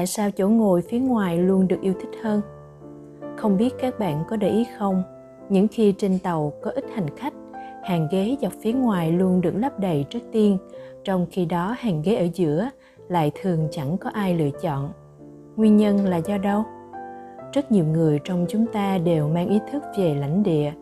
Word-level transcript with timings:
tại 0.00 0.06
sao 0.06 0.30
chỗ 0.30 0.48
ngồi 0.48 0.82
phía 0.82 0.98
ngoài 0.98 1.38
luôn 1.38 1.68
được 1.68 1.80
yêu 1.80 1.94
thích 2.00 2.10
hơn? 2.22 2.40
Không 3.36 3.56
biết 3.56 3.74
các 3.80 3.98
bạn 3.98 4.24
có 4.30 4.36
để 4.36 4.48
ý 4.48 4.66
không, 4.78 5.02
những 5.48 5.68
khi 5.68 5.92
trên 5.92 6.18
tàu 6.18 6.52
có 6.62 6.70
ít 6.70 6.84
hành 6.94 7.16
khách, 7.16 7.32
hàng 7.82 8.08
ghế 8.10 8.36
dọc 8.40 8.52
phía 8.62 8.72
ngoài 8.72 9.12
luôn 9.12 9.40
được 9.40 9.54
lấp 9.56 9.78
đầy 9.78 10.04
trước 10.10 10.18
tiên, 10.32 10.58
trong 11.04 11.26
khi 11.30 11.44
đó 11.44 11.74
hàng 11.78 12.02
ghế 12.04 12.16
ở 12.16 12.26
giữa 12.34 12.70
lại 13.08 13.32
thường 13.40 13.68
chẳng 13.70 13.98
có 13.98 14.10
ai 14.10 14.34
lựa 14.34 14.50
chọn. 14.62 14.92
Nguyên 15.56 15.76
nhân 15.76 16.04
là 16.04 16.16
do 16.16 16.38
đâu? 16.38 16.64
Rất 17.52 17.72
nhiều 17.72 17.84
người 17.84 18.18
trong 18.24 18.46
chúng 18.48 18.66
ta 18.66 18.98
đều 18.98 19.28
mang 19.28 19.48
ý 19.48 19.58
thức 19.72 19.82
về 19.98 20.14
lãnh 20.14 20.42
địa, 20.42 20.72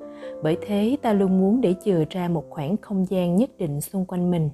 bởi 0.43 0.57
thế 0.67 0.97
ta 1.03 1.13
luôn 1.13 1.41
muốn 1.41 1.61
để 1.61 1.75
chừa 1.85 2.05
ra 2.11 2.29
một 2.29 2.45
khoảng 2.51 2.77
không 2.77 3.07
gian 3.09 3.37
nhất 3.37 3.51
định 3.59 3.81
xung 3.81 4.05
quanh 4.05 4.31
mình 4.31 4.51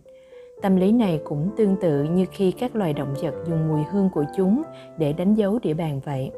tâm 0.64 0.77
lý 0.77 0.92
này 0.92 1.20
cũng 1.24 1.50
tương 1.56 1.77
tự 1.77 2.04
như 2.04 2.27
khi 2.32 2.50
các 2.50 2.77
loài 2.77 2.92
động 2.92 3.14
vật 3.23 3.34
dùng 3.46 3.68
mùi 3.68 3.80
hương 3.92 4.10
của 4.14 4.24
chúng 4.36 4.62
để 4.98 5.12
đánh 5.12 5.34
dấu 5.34 5.59
địa 5.62 5.74
bàn 5.74 6.00
vậy. 6.04 6.30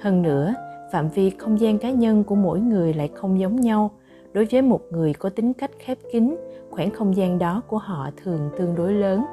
Hơn 0.00 0.22
nữa, 0.22 0.54
phạm 0.92 1.08
vi 1.08 1.30
không 1.30 1.60
gian 1.60 1.78
cá 1.78 1.90
nhân 1.90 2.24
của 2.24 2.34
mỗi 2.34 2.60
người 2.60 2.94
lại 2.94 3.10
không 3.14 3.40
giống 3.40 3.60
nhau. 3.60 3.90
Đối 4.32 4.44
với 4.44 4.62
một 4.62 4.80
người 4.90 5.14
có 5.14 5.28
tính 5.28 5.52
cách 5.52 5.70
khép 5.78 5.98
kín, 6.12 6.36
khoảng 6.70 6.90
không 6.90 7.16
gian 7.16 7.38
đó 7.38 7.62
của 7.68 7.78
họ 7.78 8.10
thường 8.22 8.50
tương 8.58 8.74
đối 8.74 8.92
lớn. 8.92 9.24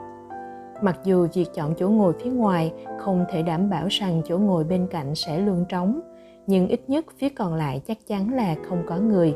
Mặc 0.81 1.00
dù 1.03 1.27
việc 1.33 1.47
chọn 1.53 1.73
chỗ 1.77 1.89
ngồi 1.89 2.13
phía 2.23 2.31
ngoài 2.31 2.73
không 3.00 3.25
thể 3.31 3.44
đảm 3.44 3.69
bảo 3.69 3.88
rằng 3.89 4.22
chỗ 4.25 4.38
ngồi 4.38 4.63
bên 4.63 4.88
cạnh 4.91 5.16
sẽ 5.16 5.39
luôn 5.39 5.66
trống, 5.69 6.00
nhưng 6.47 6.67
ít 6.67 6.81
nhất 6.88 7.05
phía 7.17 7.30
còn 7.30 7.53
lại 7.53 7.81
chắc 7.88 7.97
chắn 8.07 8.33
là 8.33 8.55
không 8.69 8.83
có 8.88 8.97
người. 8.97 9.33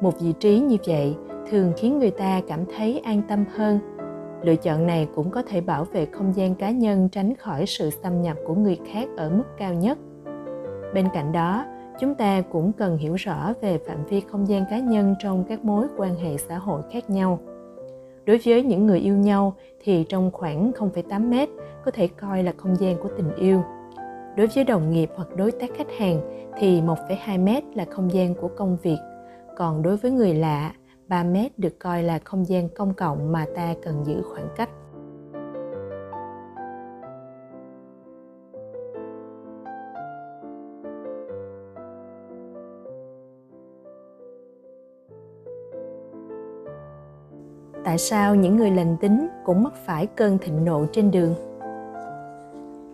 Một 0.00 0.20
vị 0.20 0.32
trí 0.40 0.60
như 0.60 0.76
vậy 0.86 1.14
thường 1.50 1.72
khiến 1.76 1.98
người 1.98 2.10
ta 2.10 2.40
cảm 2.48 2.60
thấy 2.76 2.98
an 2.98 3.22
tâm 3.28 3.44
hơn 3.56 3.78
lựa 4.42 4.56
chọn 4.56 4.86
này 4.86 5.08
cũng 5.14 5.30
có 5.30 5.42
thể 5.42 5.60
bảo 5.60 5.84
vệ 5.84 6.06
không 6.06 6.32
gian 6.36 6.54
cá 6.54 6.70
nhân 6.70 7.08
tránh 7.08 7.36
khỏi 7.36 7.66
sự 7.66 7.90
xâm 7.90 8.22
nhập 8.22 8.36
của 8.46 8.54
người 8.54 8.78
khác 8.92 9.08
ở 9.16 9.30
mức 9.30 9.44
cao 9.58 9.74
nhất. 9.74 9.98
Bên 10.94 11.08
cạnh 11.14 11.32
đó 11.32 11.64
chúng 12.00 12.14
ta 12.14 12.42
cũng 12.52 12.72
cần 12.72 12.96
hiểu 12.96 13.14
rõ 13.14 13.52
về 13.60 13.78
phạm 13.86 14.04
vi 14.04 14.20
không 14.20 14.48
gian 14.48 14.64
cá 14.70 14.78
nhân 14.78 15.14
trong 15.22 15.44
các 15.48 15.64
mối 15.64 15.86
quan 15.96 16.14
hệ 16.14 16.36
xã 16.36 16.58
hội 16.58 16.82
khác 16.92 17.10
nhau. 17.10 17.38
Đối 18.26 18.40
với 18.44 18.62
những 18.62 18.86
người 18.86 18.98
yêu 18.98 19.16
nhau 19.16 19.54
thì 19.84 20.04
trong 20.08 20.30
khoảng 20.30 20.72
0,8 20.72 21.28
mét 21.28 21.48
có 21.84 21.90
thể 21.90 22.08
coi 22.20 22.42
là 22.42 22.52
không 22.56 22.76
gian 22.76 22.96
của 23.02 23.08
tình 23.16 23.36
yêu. 23.36 23.62
Đối 24.36 24.46
với 24.46 24.64
đồng 24.64 24.90
nghiệp 24.90 25.10
hoặc 25.16 25.28
đối 25.36 25.52
tác 25.52 25.70
khách 25.76 25.90
hàng 25.98 26.20
thì 26.58 26.80
1,2 26.80 27.44
mét 27.44 27.64
là 27.74 27.84
không 27.90 28.12
gian 28.12 28.34
của 28.34 28.48
công 28.48 28.76
việc. 28.82 28.98
Còn 29.56 29.82
đối 29.82 29.96
với 29.96 30.10
người 30.10 30.34
lạ 30.34 30.72
3 31.10 31.22
mét 31.22 31.58
được 31.58 31.78
coi 31.78 32.02
là 32.02 32.18
không 32.18 32.48
gian 32.48 32.68
công 32.68 32.94
cộng 32.94 33.32
mà 33.32 33.46
ta 33.56 33.74
cần 33.82 34.04
giữ 34.04 34.22
khoảng 34.22 34.48
cách. 34.56 34.68
Tại 47.84 47.98
sao 47.98 48.34
những 48.34 48.56
người 48.56 48.70
lành 48.70 48.96
tính 49.00 49.28
cũng 49.44 49.62
mắc 49.62 49.72
phải 49.86 50.06
cơn 50.06 50.38
thịnh 50.38 50.64
nộ 50.64 50.86
trên 50.92 51.10
đường? 51.10 51.34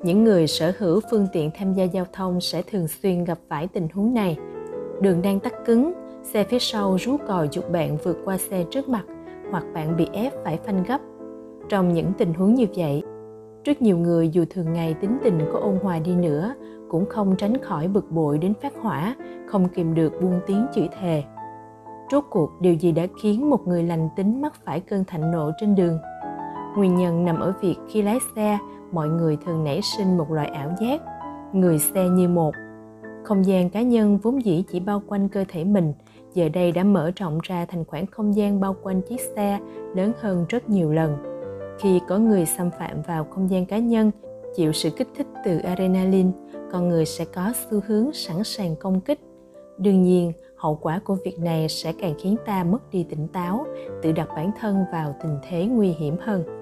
Những 0.03 0.25
người 0.25 0.47
sở 0.47 0.73
hữu 0.79 1.01
phương 1.11 1.27
tiện 1.33 1.51
tham 1.59 1.75
gia 1.75 1.85
giao 1.85 2.05
thông 2.13 2.41
sẽ 2.41 2.63
thường 2.63 2.89
xuyên 2.89 3.25
gặp 3.25 3.39
phải 3.49 3.69
tình 3.69 3.89
huống 3.95 4.15
này. 4.15 4.39
Đường 5.01 5.23
đang 5.23 5.41
tắc 5.41 5.53
cứng 5.65 6.06
xe 6.33 6.45
phía 6.45 6.59
sau 6.59 6.97
rú 7.01 7.17
còi 7.29 7.49
dục 7.53 7.71
bạn 7.73 7.97
vượt 8.05 8.19
qua 8.25 8.39
xe 8.39 8.65
trước 8.71 8.89
mặt 8.89 9.05
hoặc 9.51 9.65
bạn 9.75 9.97
bị 9.97 10.09
ép 10.13 10.33
phải 10.45 10.57
phanh 10.57 10.83
gấp. 10.83 11.01
Trong 11.69 11.93
những 11.93 12.13
tình 12.19 12.35
huống 12.35 12.55
như 12.55 12.67
vậy, 12.77 13.03
rất 13.65 13.83
nhiều 13.83 13.99
người 13.99 14.29
dù 14.29 14.45
thường 14.51 14.73
ngày 14.73 14.95
tính 14.95 15.19
tình 15.25 15.39
có 15.53 15.59
ôn 15.59 15.79
hòa 15.83 15.99
đi 15.99 16.15
nữa 16.15 16.55
cũng 16.89 17.07
không 17.07 17.37
tránh 17.37 17.63
khỏi 17.63 17.89
bực 17.89 18.11
bội 18.11 18.39
đến 18.39 18.55
phát 18.63 18.73
hỏa, 18.81 19.15
không 19.47 19.69
kìm 19.69 19.95
được 19.95 20.13
buông 20.21 20.41
tiếng 20.47 20.67
chửi 20.75 20.89
thề. 21.01 21.25
Rốt 22.11 22.25
cuộc, 22.31 22.51
điều 22.61 22.75
gì 22.75 22.93
đã 22.93 23.07
khiến 23.23 23.51
một 23.51 23.67
người 23.67 23.83
lành 23.83 24.09
tính 24.17 24.43
mắc 24.43 24.55
phải 24.65 24.81
cơn 24.81 25.05
thạnh 25.05 25.31
nộ 25.31 25.51
trên 25.61 25.75
đường? 25.75 25.99
Nguyên 26.77 26.95
nhân 26.95 27.25
nằm 27.25 27.41
ở 27.41 27.53
việc 27.61 27.77
khi 27.89 28.03
lái 28.03 28.19
xe, 28.37 28.59
mọi 28.93 29.09
người 29.09 29.37
thường 29.47 29.65
nảy 29.65 29.81
sinh 29.83 30.17
một 30.17 30.31
loại 30.31 30.49
ảo 30.49 30.71
giác. 30.81 31.01
Người 31.53 31.79
xe 31.79 32.09
như 32.09 32.29
một 32.29 32.55
không 33.27 33.47
gian 33.47 33.71
cá 33.71 33.83
nhân 33.83 34.19
vốn 34.19 34.45
dĩ 34.45 34.65
chỉ 34.69 34.81
bao 34.81 35.03
quanh 35.07 35.29
cơ 35.29 35.45
thể 35.49 35.65
mình 35.65 35.93
giờ 36.37 36.49
đây 36.49 36.73
đã 36.73 36.85
mở 36.85 37.11
rộng 37.17 37.39
ra 37.43 37.65
thành 37.65 37.85
khoảng 37.85 38.07
không 38.07 38.37
gian 38.37 38.61
bao 38.61 38.77
quanh 38.83 39.03
chiếc 39.03 39.21
xe 39.21 39.59
lớn 39.95 40.13
hơn 40.21 40.47
rất 40.49 40.69
nhiều 40.69 40.93
lần. 40.93 41.17
Khi 41.79 42.01
có 42.09 42.19
người 42.19 42.47
xâm 42.47 42.71
phạm 42.79 43.03
vào 43.03 43.25
không 43.25 43.51
gian 43.51 43.67
cá 43.67 43.79
nhân, 43.79 44.11
chịu 44.57 44.73
sự 44.73 44.91
kích 44.91 45.09
thích 45.17 45.27
từ 45.45 45.59
adrenaline, 45.59 46.31
con 46.73 46.89
người 46.89 47.05
sẽ 47.05 47.25
có 47.25 47.53
xu 47.71 47.81
hướng 47.87 48.13
sẵn 48.13 48.45
sàng 48.45 48.77
công 48.77 49.01
kích. 49.01 49.21
Đương 49.79 50.03
nhiên, 50.03 50.33
hậu 50.57 50.79
quả 50.83 51.01
của 51.05 51.17
việc 51.25 51.39
này 51.39 51.69
sẽ 51.69 51.93
càng 52.01 52.15
khiến 52.19 52.37
ta 52.47 52.65
mất 52.65 52.91
đi 52.91 53.07
tỉnh 53.11 53.29
táo, 53.29 53.67
tự 54.03 54.13
đặt 54.13 54.29
bản 54.37 54.51
thân 54.61 54.85
vào 54.93 55.17
tình 55.23 55.39
thế 55.49 55.67
nguy 55.67 55.89
hiểm 55.89 56.17
hơn. 56.21 56.56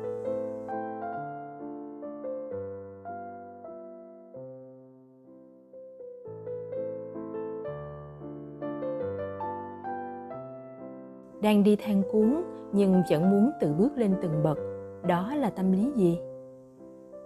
Đang 11.44 11.62
đi 11.62 11.76
thang 11.76 12.02
cuốn, 12.12 12.42
nhưng 12.72 13.02
vẫn 13.10 13.30
muốn 13.30 13.50
tự 13.60 13.72
bước 13.72 13.98
lên 13.98 14.14
từng 14.22 14.42
bậc. 14.42 14.58
Đó 15.06 15.34
là 15.34 15.50
tâm 15.50 15.72
lý 15.72 15.90
gì? 15.96 16.18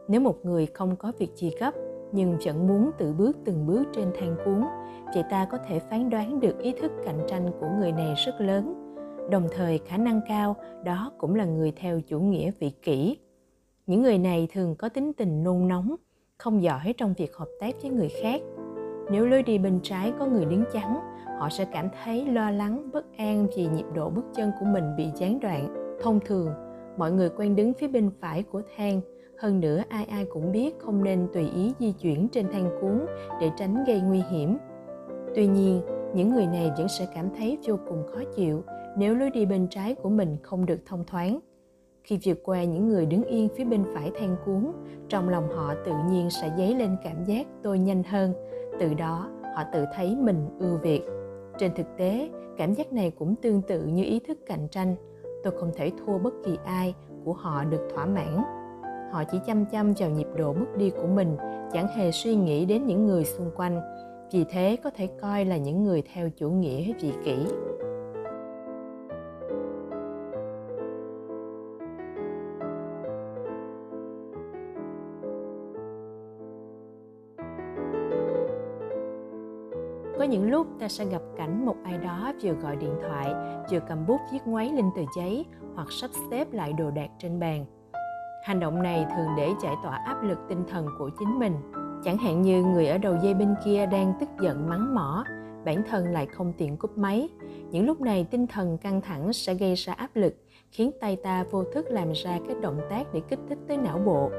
Nếu 0.08 0.20
một 0.20 0.44
người 0.44 0.66
không 0.66 0.96
có 0.96 1.12
việc 1.18 1.30
gì 1.34 1.50
gấp, 1.60 1.74
nhưng 2.12 2.36
vẫn 2.44 2.66
muốn 2.66 2.90
tự 2.98 3.12
bước 3.12 3.36
từng 3.44 3.66
bước 3.66 3.84
trên 3.92 4.08
thang 4.20 4.36
cuốn 4.44 4.64
chị 5.14 5.22
ta 5.30 5.44
có 5.44 5.58
thể 5.58 5.78
phán 5.78 6.10
đoán 6.10 6.40
được 6.40 6.58
ý 6.58 6.72
thức 6.72 6.92
cạnh 7.04 7.20
tranh 7.26 7.50
của 7.60 7.66
người 7.78 7.92
này 7.92 8.14
rất 8.26 8.40
lớn. 8.40 8.74
Đồng 9.30 9.48
thời, 9.52 9.78
khả 9.78 9.96
năng 9.96 10.20
cao, 10.28 10.56
đó 10.84 11.12
cũng 11.18 11.34
là 11.34 11.44
người 11.44 11.72
theo 11.76 12.00
chủ 12.00 12.20
nghĩa 12.20 12.50
vị 12.58 12.70
kỷ. 12.82 13.18
Những 13.86 14.02
người 14.02 14.18
này 14.18 14.48
thường 14.52 14.74
có 14.78 14.88
tính 14.88 15.12
tình 15.12 15.42
nôn 15.42 15.68
nóng, 15.68 15.94
không 16.38 16.62
giỏi 16.62 16.94
trong 16.96 17.14
việc 17.16 17.36
hợp 17.36 17.48
tác 17.60 17.74
với 17.82 17.90
người 17.90 18.08
khác. 18.22 18.40
Nếu 19.10 19.26
lối 19.26 19.42
đi 19.42 19.58
bên 19.58 19.80
trái 19.82 20.12
có 20.18 20.26
người 20.26 20.44
đứng 20.44 20.64
chắn 20.72 21.07
họ 21.38 21.48
sẽ 21.48 21.64
cảm 21.64 21.88
thấy 22.04 22.26
lo 22.26 22.50
lắng, 22.50 22.90
bất 22.92 23.04
an 23.16 23.46
vì 23.56 23.66
nhịp 23.66 23.86
độ 23.94 24.10
bước 24.10 24.24
chân 24.34 24.50
của 24.60 24.66
mình 24.66 24.84
bị 24.96 25.06
gián 25.14 25.40
đoạn. 25.40 25.96
Thông 26.02 26.20
thường, 26.20 26.48
mọi 26.96 27.12
người 27.12 27.28
quen 27.28 27.56
đứng 27.56 27.72
phía 27.74 27.88
bên 27.88 28.10
phải 28.20 28.42
của 28.42 28.62
thang. 28.76 29.00
Hơn 29.38 29.60
nữa, 29.60 29.82
ai 29.88 30.04
ai 30.04 30.24
cũng 30.24 30.52
biết 30.52 30.78
không 30.78 31.04
nên 31.04 31.28
tùy 31.32 31.50
ý 31.50 31.72
di 31.78 31.92
chuyển 31.92 32.28
trên 32.28 32.46
thang 32.52 32.70
cuốn 32.80 33.06
để 33.40 33.50
tránh 33.56 33.84
gây 33.86 34.00
nguy 34.00 34.22
hiểm. 34.30 34.58
Tuy 35.34 35.46
nhiên, 35.46 35.82
những 36.14 36.34
người 36.34 36.46
này 36.46 36.70
vẫn 36.78 36.88
sẽ 36.88 37.06
cảm 37.14 37.28
thấy 37.38 37.58
vô 37.66 37.76
cùng 37.88 38.02
khó 38.06 38.20
chịu 38.36 38.62
nếu 38.96 39.14
lối 39.14 39.30
đi 39.30 39.46
bên 39.46 39.66
trái 39.70 39.94
của 39.94 40.08
mình 40.08 40.36
không 40.42 40.66
được 40.66 40.80
thông 40.86 41.04
thoáng. 41.04 41.38
Khi 42.04 42.18
vượt 42.24 42.38
qua 42.44 42.64
những 42.64 42.88
người 42.88 43.06
đứng 43.06 43.24
yên 43.24 43.48
phía 43.56 43.64
bên 43.64 43.84
phải 43.94 44.10
thang 44.18 44.36
cuốn, 44.46 44.72
trong 45.08 45.28
lòng 45.28 45.48
họ 45.48 45.74
tự 45.84 45.92
nhiên 46.10 46.30
sẽ 46.30 46.52
dấy 46.56 46.74
lên 46.74 46.96
cảm 47.04 47.24
giác 47.24 47.46
tôi 47.62 47.78
nhanh 47.78 48.02
hơn. 48.02 48.34
Từ 48.80 48.94
đó, 48.94 49.30
họ 49.56 49.62
tự 49.72 49.84
thấy 49.94 50.16
mình 50.16 50.48
ưu 50.58 50.76
việt 50.76 51.02
trên 51.58 51.74
thực 51.74 51.86
tế, 51.96 52.30
cảm 52.56 52.74
giác 52.74 52.92
này 52.92 53.10
cũng 53.10 53.34
tương 53.42 53.62
tự 53.62 53.84
như 53.84 54.04
ý 54.04 54.20
thức 54.20 54.38
cạnh 54.46 54.68
tranh. 54.70 54.96
Tôi 55.44 55.52
không 55.60 55.70
thể 55.76 55.90
thua 55.98 56.18
bất 56.18 56.34
kỳ 56.44 56.58
ai 56.64 56.94
của 57.24 57.32
họ 57.32 57.64
được 57.64 57.88
thỏa 57.94 58.06
mãn. 58.06 58.42
Họ 59.12 59.24
chỉ 59.32 59.38
chăm 59.46 59.64
chăm 59.66 59.92
vào 59.98 60.10
nhịp 60.10 60.26
độ 60.36 60.52
bước 60.52 60.76
đi 60.76 60.90
của 60.90 61.06
mình, 61.06 61.36
chẳng 61.72 61.88
hề 61.96 62.10
suy 62.12 62.34
nghĩ 62.34 62.64
đến 62.64 62.86
những 62.86 63.06
người 63.06 63.24
xung 63.24 63.50
quanh. 63.56 63.80
Vì 64.32 64.44
thế 64.50 64.76
có 64.84 64.90
thể 64.90 65.06
coi 65.06 65.44
là 65.44 65.56
những 65.56 65.84
người 65.84 66.02
theo 66.14 66.30
chủ 66.30 66.50
nghĩa 66.50 66.92
vị 67.00 67.12
kỷ. 67.24 67.36
Lúc 80.50 80.66
ta 80.80 80.88
sẽ 80.88 81.04
gặp 81.04 81.22
cảnh 81.36 81.66
một 81.66 81.76
ai 81.84 81.98
đó 81.98 82.32
vừa 82.42 82.52
gọi 82.52 82.76
điện 82.76 82.94
thoại, 83.08 83.34
vừa 83.70 83.80
cầm 83.88 84.06
bút 84.06 84.20
viết 84.32 84.46
ngoáy 84.46 84.72
lên 84.72 84.90
tờ 84.96 85.02
giấy 85.16 85.44
hoặc 85.74 85.88
sắp 85.90 86.10
xếp 86.30 86.52
lại 86.52 86.72
đồ 86.72 86.90
đạc 86.90 87.08
trên 87.18 87.40
bàn. 87.40 87.64
Hành 88.44 88.60
động 88.60 88.82
này 88.82 89.06
thường 89.16 89.28
để 89.36 89.50
giải 89.62 89.74
tỏa 89.82 89.96
áp 89.96 90.22
lực 90.22 90.38
tinh 90.48 90.64
thần 90.70 90.86
của 90.98 91.10
chính 91.18 91.38
mình. 91.38 91.52
Chẳng 92.04 92.18
hạn 92.18 92.42
như 92.42 92.62
người 92.62 92.86
ở 92.86 92.98
đầu 92.98 93.16
dây 93.22 93.34
bên 93.34 93.54
kia 93.64 93.86
đang 93.86 94.12
tức 94.20 94.28
giận 94.40 94.68
mắng 94.68 94.94
mỏ, 94.94 95.24
bản 95.64 95.82
thân 95.90 96.04
lại 96.04 96.26
không 96.26 96.52
tiện 96.58 96.76
cúp 96.76 96.98
máy. 96.98 97.28
Những 97.70 97.86
lúc 97.86 98.00
này 98.00 98.26
tinh 98.30 98.46
thần 98.46 98.78
căng 98.78 99.00
thẳng 99.00 99.32
sẽ 99.32 99.54
gây 99.54 99.74
ra 99.74 99.92
áp 99.92 100.10
lực, 100.14 100.34
khiến 100.70 100.90
tay 101.00 101.16
ta 101.16 101.44
vô 101.50 101.64
thức 101.64 101.86
làm 101.90 102.12
ra 102.12 102.38
các 102.48 102.60
động 102.60 102.80
tác 102.90 103.14
để 103.14 103.20
kích 103.28 103.40
thích 103.48 103.58
tới 103.68 103.76
não 103.76 103.98
bộ. 103.98 104.30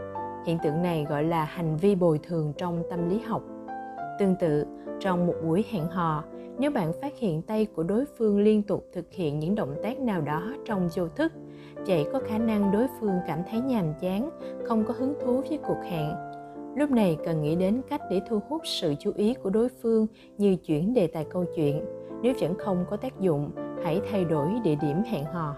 Hiện 0.45 0.57
tượng 0.63 0.81
này 0.81 1.05
gọi 1.09 1.23
là 1.23 1.43
hành 1.43 1.77
vi 1.77 1.95
bồi 1.95 2.19
thường 2.23 2.53
trong 2.57 2.83
tâm 2.89 3.09
lý 3.09 3.19
học 3.19 3.41
tương 4.19 4.35
tự 4.35 4.65
trong 4.99 5.27
một 5.27 5.33
buổi 5.43 5.65
hẹn 5.71 5.87
hò. 5.87 6.23
Nếu 6.59 6.71
bạn 6.71 6.93
phát 7.01 7.17
hiện 7.17 7.41
tay 7.41 7.65
của 7.65 7.83
đối 7.83 8.05
phương 8.17 8.39
liên 8.39 8.63
tục 8.63 8.85
thực 8.93 9.13
hiện 9.13 9.39
những 9.39 9.55
động 9.55 9.75
tác 9.83 9.99
nào 9.99 10.21
đó 10.21 10.53
trong 10.65 10.89
vô 10.95 11.07
thức, 11.07 11.31
vậy 11.87 12.05
có 12.13 12.19
khả 12.27 12.37
năng 12.37 12.71
đối 12.71 12.87
phương 12.99 13.15
cảm 13.27 13.39
thấy 13.51 13.61
nhàm 13.61 13.85
chán, 14.01 14.29
không 14.65 14.85
có 14.85 14.93
hứng 14.97 15.13
thú 15.21 15.41
với 15.49 15.59
cuộc 15.67 15.79
hẹn. 15.83 16.11
Lúc 16.75 16.91
này 16.91 17.17
cần 17.25 17.41
nghĩ 17.41 17.55
đến 17.55 17.81
cách 17.89 18.01
để 18.09 18.21
thu 18.29 18.39
hút 18.49 18.61
sự 18.65 18.95
chú 18.99 19.11
ý 19.15 19.33
của 19.33 19.49
đối 19.49 19.69
phương 19.69 20.07
như 20.37 20.55
chuyển 20.55 20.93
đề 20.93 21.07
tài 21.07 21.25
câu 21.29 21.45
chuyện. 21.55 21.85
Nếu 22.21 22.33
vẫn 22.41 22.55
không 22.57 22.85
có 22.89 22.97
tác 22.97 23.19
dụng, 23.19 23.51
hãy 23.83 24.01
thay 24.11 24.25
đổi 24.25 24.47
địa 24.63 24.75
điểm 24.81 25.03
hẹn 25.05 25.25
hò. 25.25 25.55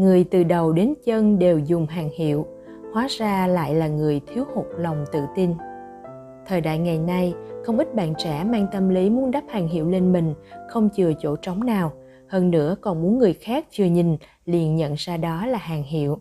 Người 0.00 0.24
từ 0.24 0.42
đầu 0.42 0.72
đến 0.72 0.94
chân 1.04 1.38
đều 1.38 1.58
dùng 1.58 1.86
hàng 1.86 2.08
hiệu, 2.16 2.46
hóa 2.92 3.06
ra 3.10 3.46
lại 3.46 3.74
là 3.74 3.88
người 3.88 4.20
thiếu 4.26 4.44
hụt 4.54 4.66
lòng 4.78 5.04
tự 5.12 5.20
tin. 5.36 5.50
Thời 6.46 6.60
đại 6.60 6.78
ngày 6.78 6.98
nay, 6.98 7.34
không 7.64 7.78
ít 7.78 7.94
bạn 7.94 8.14
trẻ 8.18 8.44
mang 8.44 8.66
tâm 8.72 8.88
lý 8.88 9.10
muốn 9.10 9.30
đắp 9.30 9.44
hàng 9.48 9.68
hiệu 9.68 9.90
lên 9.90 10.12
mình, 10.12 10.34
không 10.68 10.88
chừa 10.96 11.12
chỗ 11.20 11.36
trống 11.36 11.66
nào, 11.66 11.92
hơn 12.28 12.50
nữa 12.50 12.76
còn 12.80 13.02
muốn 13.02 13.18
người 13.18 13.32
khác 13.32 13.66
chưa 13.70 13.84
nhìn 13.84 14.16
liền 14.44 14.76
nhận 14.76 14.94
ra 14.94 15.16
đó 15.16 15.46
là 15.46 15.58
hàng 15.58 15.82
hiệu. 15.82 16.18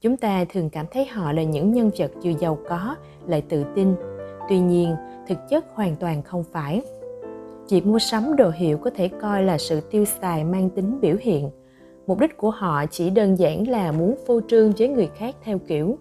Chúng 0.00 0.16
ta 0.16 0.44
thường 0.44 0.70
cảm 0.70 0.86
thấy 0.92 1.06
họ 1.06 1.32
là 1.32 1.42
những 1.42 1.72
nhân 1.72 1.90
vật 1.98 2.10
chưa 2.22 2.32
giàu 2.40 2.58
có, 2.68 2.96
lại 3.26 3.42
tự 3.48 3.64
tin. 3.74 3.94
Tuy 4.48 4.58
nhiên, 4.58 4.94
thực 5.28 5.38
chất 5.48 5.64
hoàn 5.74 5.96
toàn 5.96 6.22
không 6.22 6.44
phải. 6.52 6.82
Việc 7.68 7.86
mua 7.86 7.98
sắm 7.98 8.36
đồ 8.36 8.50
hiệu 8.50 8.78
có 8.78 8.90
thể 8.96 9.08
coi 9.08 9.42
là 9.42 9.58
sự 9.58 9.80
tiêu 9.80 10.04
xài 10.04 10.44
mang 10.44 10.70
tính 10.70 11.00
biểu 11.00 11.16
hiện 11.20 11.50
mục 12.06 12.20
đích 12.20 12.36
của 12.36 12.50
họ 12.50 12.86
chỉ 12.90 13.10
đơn 13.10 13.38
giản 13.38 13.68
là 13.68 13.92
muốn 13.92 14.14
phô 14.26 14.40
trương 14.48 14.72
với 14.78 14.88
người 14.88 15.08
khác 15.18 15.34
theo 15.44 15.58
kiểu. 15.58 15.98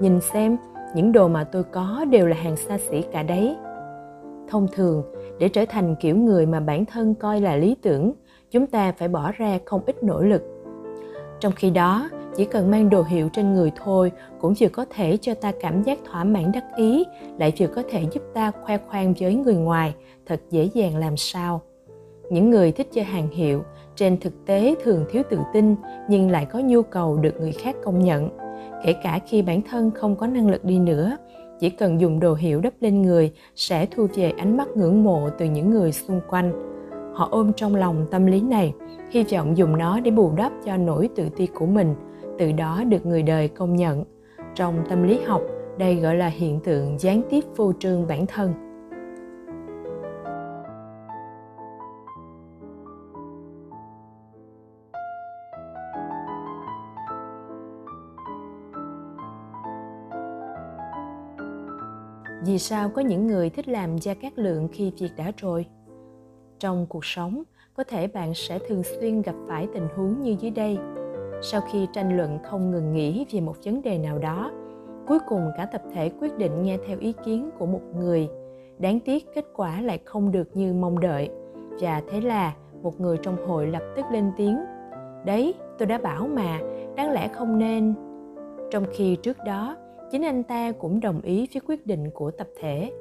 Nhìn 0.00 0.20
xem, 0.20 0.56
những 0.94 1.12
đồ 1.12 1.28
mà 1.28 1.44
tôi 1.44 1.64
có 1.64 2.04
đều 2.10 2.26
là 2.26 2.36
hàng 2.36 2.56
xa 2.56 2.78
xỉ 2.78 3.02
cả 3.12 3.22
đấy. 3.22 3.56
Thông 4.48 4.66
thường, 4.72 5.02
để 5.38 5.48
trở 5.48 5.64
thành 5.68 5.94
kiểu 6.00 6.16
người 6.16 6.46
mà 6.46 6.60
bản 6.60 6.84
thân 6.84 7.14
coi 7.14 7.40
là 7.40 7.56
lý 7.56 7.76
tưởng, 7.82 8.12
chúng 8.50 8.66
ta 8.66 8.92
phải 8.92 9.08
bỏ 9.08 9.32
ra 9.32 9.58
không 9.64 9.80
ít 9.86 10.02
nỗ 10.02 10.22
lực. 10.22 10.42
Trong 11.40 11.52
khi 11.52 11.70
đó, 11.70 12.10
chỉ 12.36 12.44
cần 12.44 12.70
mang 12.70 12.90
đồ 12.90 13.02
hiệu 13.02 13.28
trên 13.32 13.54
người 13.54 13.72
thôi 13.84 14.12
cũng 14.40 14.54
vừa 14.60 14.68
có 14.68 14.84
thể 14.90 15.16
cho 15.16 15.34
ta 15.34 15.52
cảm 15.60 15.82
giác 15.82 15.98
thỏa 16.04 16.24
mãn 16.24 16.52
đắc 16.52 16.64
ý, 16.76 17.04
lại 17.38 17.52
vừa 17.58 17.66
có 17.66 17.82
thể 17.90 18.02
giúp 18.12 18.22
ta 18.34 18.50
khoe 18.50 18.78
khoang 18.78 19.14
với 19.20 19.34
người 19.34 19.56
ngoài, 19.56 19.94
thật 20.26 20.40
dễ 20.50 20.68
dàng 20.74 20.96
làm 20.96 21.16
sao 21.16 21.60
những 22.30 22.50
người 22.50 22.72
thích 22.72 22.88
chơi 22.92 23.04
hàng 23.04 23.28
hiệu, 23.30 23.62
trên 23.96 24.20
thực 24.20 24.46
tế 24.46 24.74
thường 24.84 25.04
thiếu 25.10 25.22
tự 25.30 25.38
tin, 25.52 25.74
nhưng 26.08 26.30
lại 26.30 26.46
có 26.46 26.58
nhu 26.58 26.82
cầu 26.82 27.16
được 27.16 27.40
người 27.40 27.52
khác 27.52 27.76
công 27.84 28.04
nhận. 28.04 28.28
Kể 28.84 28.92
cả 29.02 29.20
khi 29.26 29.42
bản 29.42 29.62
thân 29.70 29.90
không 29.90 30.16
có 30.16 30.26
năng 30.26 30.50
lực 30.50 30.64
đi 30.64 30.78
nữa, 30.78 31.16
chỉ 31.60 31.70
cần 31.70 32.00
dùng 32.00 32.20
đồ 32.20 32.34
hiệu 32.34 32.60
đắp 32.60 32.72
lên 32.80 33.02
người 33.02 33.32
sẽ 33.54 33.86
thu 33.86 34.06
về 34.14 34.32
ánh 34.38 34.56
mắt 34.56 34.68
ngưỡng 34.74 35.04
mộ 35.04 35.28
từ 35.38 35.46
những 35.46 35.70
người 35.70 35.92
xung 35.92 36.20
quanh. 36.28 36.52
Họ 37.14 37.28
ôm 37.30 37.52
trong 37.52 37.74
lòng 37.74 38.06
tâm 38.10 38.26
lý 38.26 38.40
này, 38.40 38.72
hy 39.10 39.24
vọng 39.32 39.56
dùng 39.56 39.78
nó 39.78 40.00
để 40.00 40.10
bù 40.10 40.32
đắp 40.36 40.52
cho 40.64 40.76
nỗi 40.76 41.08
tự 41.16 41.28
ti 41.36 41.46
của 41.46 41.66
mình, 41.66 41.94
từ 42.38 42.52
đó 42.52 42.84
được 42.88 43.06
người 43.06 43.22
đời 43.22 43.48
công 43.48 43.76
nhận. 43.76 44.04
Trong 44.54 44.84
tâm 44.88 45.02
lý 45.02 45.18
học, 45.26 45.42
đây 45.78 45.96
gọi 45.96 46.16
là 46.16 46.28
hiện 46.28 46.60
tượng 46.60 46.98
gián 46.98 47.22
tiếp 47.30 47.44
phô 47.56 47.72
trương 47.78 48.06
bản 48.06 48.26
thân. 48.26 48.67
Vì 62.44 62.58
sao 62.58 62.88
có 62.88 63.02
những 63.02 63.26
người 63.26 63.50
thích 63.50 63.68
làm 63.68 63.98
gia 63.98 64.14
cát 64.14 64.38
lượng 64.38 64.68
khi 64.72 64.92
việc 64.98 65.10
đã 65.16 65.32
rồi? 65.36 65.66
Trong 66.58 66.86
cuộc 66.88 67.04
sống, 67.04 67.42
có 67.74 67.84
thể 67.84 68.06
bạn 68.06 68.34
sẽ 68.34 68.58
thường 68.68 68.82
xuyên 68.82 69.22
gặp 69.22 69.34
phải 69.48 69.68
tình 69.74 69.88
huống 69.96 70.20
như 70.20 70.36
dưới 70.40 70.50
đây. 70.50 70.78
Sau 71.42 71.60
khi 71.72 71.86
tranh 71.92 72.16
luận 72.16 72.38
không 72.44 72.70
ngừng 72.70 72.92
nghỉ 72.92 73.26
về 73.32 73.40
một 73.40 73.56
vấn 73.64 73.82
đề 73.82 73.98
nào 73.98 74.18
đó, 74.18 74.50
cuối 75.06 75.18
cùng 75.28 75.50
cả 75.56 75.66
tập 75.66 75.82
thể 75.94 76.10
quyết 76.20 76.38
định 76.38 76.62
nghe 76.62 76.78
theo 76.86 76.98
ý 76.98 77.14
kiến 77.24 77.50
của 77.58 77.66
một 77.66 77.80
người. 77.96 78.28
Đáng 78.78 79.00
tiếc 79.00 79.34
kết 79.34 79.44
quả 79.54 79.80
lại 79.80 79.98
không 80.04 80.32
được 80.32 80.56
như 80.56 80.72
mong 80.72 81.00
đợi. 81.00 81.30
Và 81.80 82.02
thế 82.10 82.20
là 82.20 82.54
một 82.82 83.00
người 83.00 83.16
trong 83.22 83.46
hội 83.46 83.66
lập 83.66 83.82
tức 83.96 84.04
lên 84.12 84.30
tiếng. 84.36 84.58
Đấy, 85.24 85.54
tôi 85.78 85.86
đã 85.86 85.98
bảo 85.98 86.28
mà, 86.28 86.60
đáng 86.96 87.12
lẽ 87.12 87.28
không 87.28 87.58
nên. 87.58 87.94
Trong 88.70 88.84
khi 88.92 89.16
trước 89.16 89.36
đó 89.46 89.76
chính 90.10 90.22
anh 90.22 90.42
ta 90.42 90.72
cũng 90.72 91.00
đồng 91.00 91.20
ý 91.20 91.48
với 91.54 91.60
quyết 91.66 91.86
định 91.86 92.10
của 92.10 92.30
tập 92.30 92.48
thể. 92.60 92.92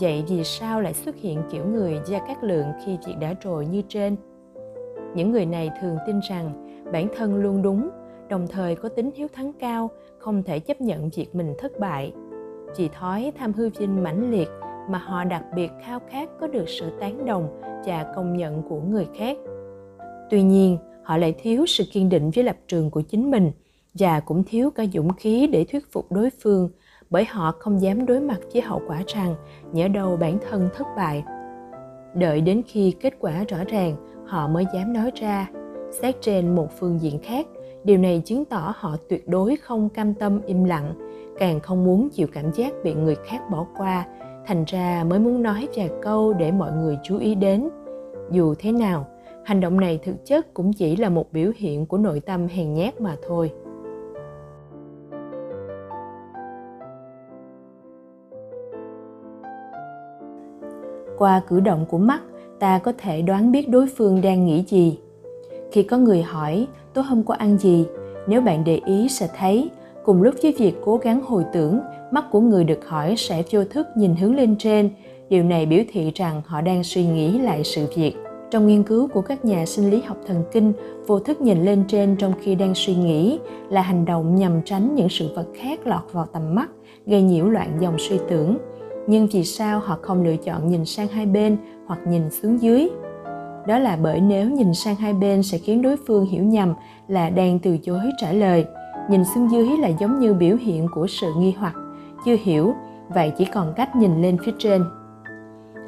Vậy 0.00 0.24
vì 0.28 0.44
sao 0.44 0.80
lại 0.80 0.94
xuất 0.94 1.16
hiện 1.16 1.42
kiểu 1.50 1.64
người 1.66 2.00
gia 2.06 2.18
cát 2.18 2.44
lượng 2.44 2.66
khi 2.84 2.98
việc 3.06 3.14
đã 3.20 3.34
rồi 3.42 3.66
như 3.66 3.82
trên? 3.88 4.16
Những 5.14 5.32
người 5.32 5.46
này 5.46 5.70
thường 5.80 5.96
tin 6.06 6.20
rằng 6.28 6.68
bản 6.92 7.08
thân 7.16 7.36
luôn 7.36 7.62
đúng, 7.62 7.88
đồng 8.28 8.46
thời 8.46 8.74
có 8.74 8.88
tính 8.88 9.10
hiếu 9.14 9.28
thắng 9.32 9.52
cao, 9.52 9.90
không 10.18 10.42
thể 10.42 10.58
chấp 10.58 10.80
nhận 10.80 11.10
việc 11.10 11.34
mình 11.34 11.54
thất 11.58 11.78
bại. 11.78 12.12
Chỉ 12.74 12.88
thói 12.88 13.32
tham 13.38 13.52
hư 13.52 13.68
vinh 13.68 14.02
mãnh 14.02 14.30
liệt 14.30 14.48
mà 14.90 14.98
họ 14.98 15.24
đặc 15.24 15.44
biệt 15.56 15.70
khao 15.82 16.00
khát 16.10 16.30
có 16.40 16.46
được 16.46 16.68
sự 16.68 16.90
tán 17.00 17.26
đồng 17.26 17.60
và 17.86 18.12
công 18.16 18.36
nhận 18.36 18.62
của 18.68 18.80
người 18.80 19.06
khác. 19.18 19.36
Tuy 20.30 20.42
nhiên, 20.42 20.78
họ 21.02 21.16
lại 21.16 21.34
thiếu 21.42 21.66
sự 21.66 21.84
kiên 21.92 22.08
định 22.08 22.30
với 22.34 22.44
lập 22.44 22.56
trường 22.66 22.90
của 22.90 23.00
chính 23.00 23.30
mình 23.30 23.50
và 23.98 24.20
cũng 24.20 24.42
thiếu 24.44 24.70
cả 24.70 24.84
dũng 24.92 25.14
khí 25.14 25.46
để 25.52 25.64
thuyết 25.64 25.92
phục 25.92 26.12
đối 26.12 26.30
phương, 26.42 26.70
bởi 27.10 27.24
họ 27.24 27.52
không 27.58 27.80
dám 27.80 28.06
đối 28.06 28.20
mặt 28.20 28.38
với 28.52 28.62
hậu 28.62 28.82
quả 28.86 29.02
rằng 29.06 29.34
nhỡ 29.72 29.88
đâu 29.88 30.16
bản 30.16 30.38
thân 30.50 30.68
thất 30.74 30.86
bại. 30.96 31.24
Đợi 32.14 32.40
đến 32.40 32.62
khi 32.66 32.94
kết 33.00 33.14
quả 33.18 33.44
rõ 33.48 33.58
ràng, 33.68 33.96
họ 34.26 34.48
mới 34.48 34.64
dám 34.74 34.92
nói 34.92 35.10
ra. 35.14 35.50
Xét 36.00 36.16
trên 36.20 36.54
một 36.54 36.68
phương 36.78 37.00
diện 37.00 37.18
khác, 37.22 37.46
điều 37.84 37.98
này 37.98 38.22
chứng 38.24 38.44
tỏ 38.44 38.74
họ 38.76 38.96
tuyệt 39.08 39.28
đối 39.28 39.56
không 39.56 39.88
cam 39.88 40.14
tâm 40.14 40.40
im 40.46 40.64
lặng, 40.64 40.94
càng 41.38 41.60
không 41.60 41.84
muốn 41.84 42.08
chịu 42.10 42.26
cảm 42.32 42.52
giác 42.52 42.72
bị 42.84 42.94
người 42.94 43.16
khác 43.26 43.40
bỏ 43.50 43.66
qua. 43.76 44.06
Thành 44.46 44.64
ra 44.66 45.04
mới 45.08 45.18
muốn 45.18 45.42
nói 45.42 45.68
vài 45.74 45.90
câu 46.02 46.32
để 46.32 46.52
mọi 46.52 46.72
người 46.72 46.98
chú 47.02 47.18
ý 47.18 47.34
đến. 47.34 47.68
Dù 48.30 48.54
thế 48.58 48.72
nào, 48.72 49.06
hành 49.44 49.60
động 49.60 49.80
này 49.80 49.98
thực 50.04 50.24
chất 50.24 50.54
cũng 50.54 50.72
chỉ 50.72 50.96
là 50.96 51.08
một 51.08 51.32
biểu 51.32 51.52
hiện 51.56 51.86
của 51.86 51.98
nội 51.98 52.20
tâm 52.20 52.46
hèn 52.46 52.74
nhát 52.74 53.00
mà 53.00 53.16
thôi. 53.28 53.52
Qua 61.18 61.40
cử 61.48 61.60
động 61.60 61.86
của 61.88 61.98
mắt, 61.98 62.20
ta 62.58 62.78
có 62.78 62.92
thể 62.98 63.22
đoán 63.22 63.52
biết 63.52 63.68
đối 63.68 63.86
phương 63.96 64.20
đang 64.20 64.46
nghĩ 64.46 64.64
gì. 64.66 64.98
Khi 65.72 65.82
có 65.82 65.98
người 65.98 66.22
hỏi 66.22 66.66
tối 66.94 67.04
hôm 67.04 67.22
có 67.22 67.34
ăn 67.34 67.58
gì? 67.58 67.86
Nếu 68.26 68.40
bạn 68.40 68.64
để 68.64 68.80
ý 68.86 69.08
sẽ 69.08 69.28
thấy, 69.38 69.70
cùng 70.04 70.22
lúc 70.22 70.34
với 70.42 70.54
việc 70.58 70.74
cố 70.84 70.96
gắng 70.96 71.20
hồi 71.20 71.44
tưởng, 71.52 71.80
mắt 72.10 72.24
của 72.30 72.40
người 72.40 72.64
được 72.64 72.88
hỏi 72.88 73.14
sẽ 73.16 73.42
vô 73.50 73.64
thức 73.64 73.86
nhìn 73.96 74.16
hướng 74.16 74.34
lên 74.34 74.56
trên. 74.58 74.90
Điều 75.28 75.44
này 75.44 75.66
biểu 75.66 75.82
thị 75.92 76.12
rằng 76.14 76.42
họ 76.46 76.60
đang 76.60 76.84
suy 76.84 77.06
nghĩ 77.06 77.38
lại 77.38 77.64
sự 77.64 77.86
việc. 77.94 78.14
Trong 78.50 78.66
nghiên 78.66 78.82
cứu 78.82 79.08
của 79.08 79.22
các 79.22 79.44
nhà 79.44 79.66
sinh 79.66 79.90
lý 79.90 80.00
học 80.00 80.16
thần 80.26 80.44
kinh, 80.52 80.72
vô 81.06 81.18
thức 81.18 81.40
nhìn 81.40 81.64
lên 81.64 81.84
trên 81.88 82.16
trong 82.16 82.32
khi 82.40 82.54
đang 82.54 82.74
suy 82.74 82.94
nghĩ 82.94 83.38
là 83.68 83.82
hành 83.82 84.04
động 84.04 84.36
nhằm 84.36 84.62
tránh 84.64 84.94
những 84.94 85.08
sự 85.08 85.28
vật 85.34 85.46
khác 85.54 85.86
lọt 85.86 86.12
vào 86.12 86.26
tầm 86.32 86.54
mắt, 86.54 86.70
gây 87.06 87.22
nhiễu 87.22 87.48
loạn 87.48 87.78
dòng 87.80 87.96
suy 87.98 88.18
tưởng 88.28 88.56
nhưng 89.08 89.26
vì 89.26 89.44
sao 89.44 89.80
họ 89.80 89.98
không 90.02 90.24
lựa 90.24 90.36
chọn 90.36 90.68
nhìn 90.68 90.84
sang 90.84 91.08
hai 91.08 91.26
bên 91.26 91.56
hoặc 91.86 91.98
nhìn 92.06 92.30
xuống 92.30 92.62
dưới? 92.62 92.88
Đó 93.66 93.78
là 93.78 93.98
bởi 94.02 94.20
nếu 94.20 94.50
nhìn 94.50 94.74
sang 94.74 94.96
hai 94.96 95.12
bên 95.12 95.42
sẽ 95.42 95.58
khiến 95.58 95.82
đối 95.82 95.96
phương 96.06 96.26
hiểu 96.26 96.42
nhầm 96.42 96.74
là 97.08 97.30
đang 97.30 97.58
từ 97.58 97.78
chối 97.78 98.00
trả 98.18 98.32
lời. 98.32 98.66
Nhìn 99.10 99.24
xuống 99.34 99.50
dưới 99.52 99.76
là 99.78 99.88
giống 99.88 100.20
như 100.20 100.34
biểu 100.34 100.56
hiện 100.56 100.86
của 100.94 101.06
sự 101.06 101.32
nghi 101.38 101.54
hoặc, 101.58 101.74
chưa 102.24 102.36
hiểu, 102.42 102.74
vậy 103.08 103.32
chỉ 103.38 103.44
còn 103.44 103.72
cách 103.76 103.96
nhìn 103.96 104.22
lên 104.22 104.36
phía 104.44 104.52
trên. 104.58 104.84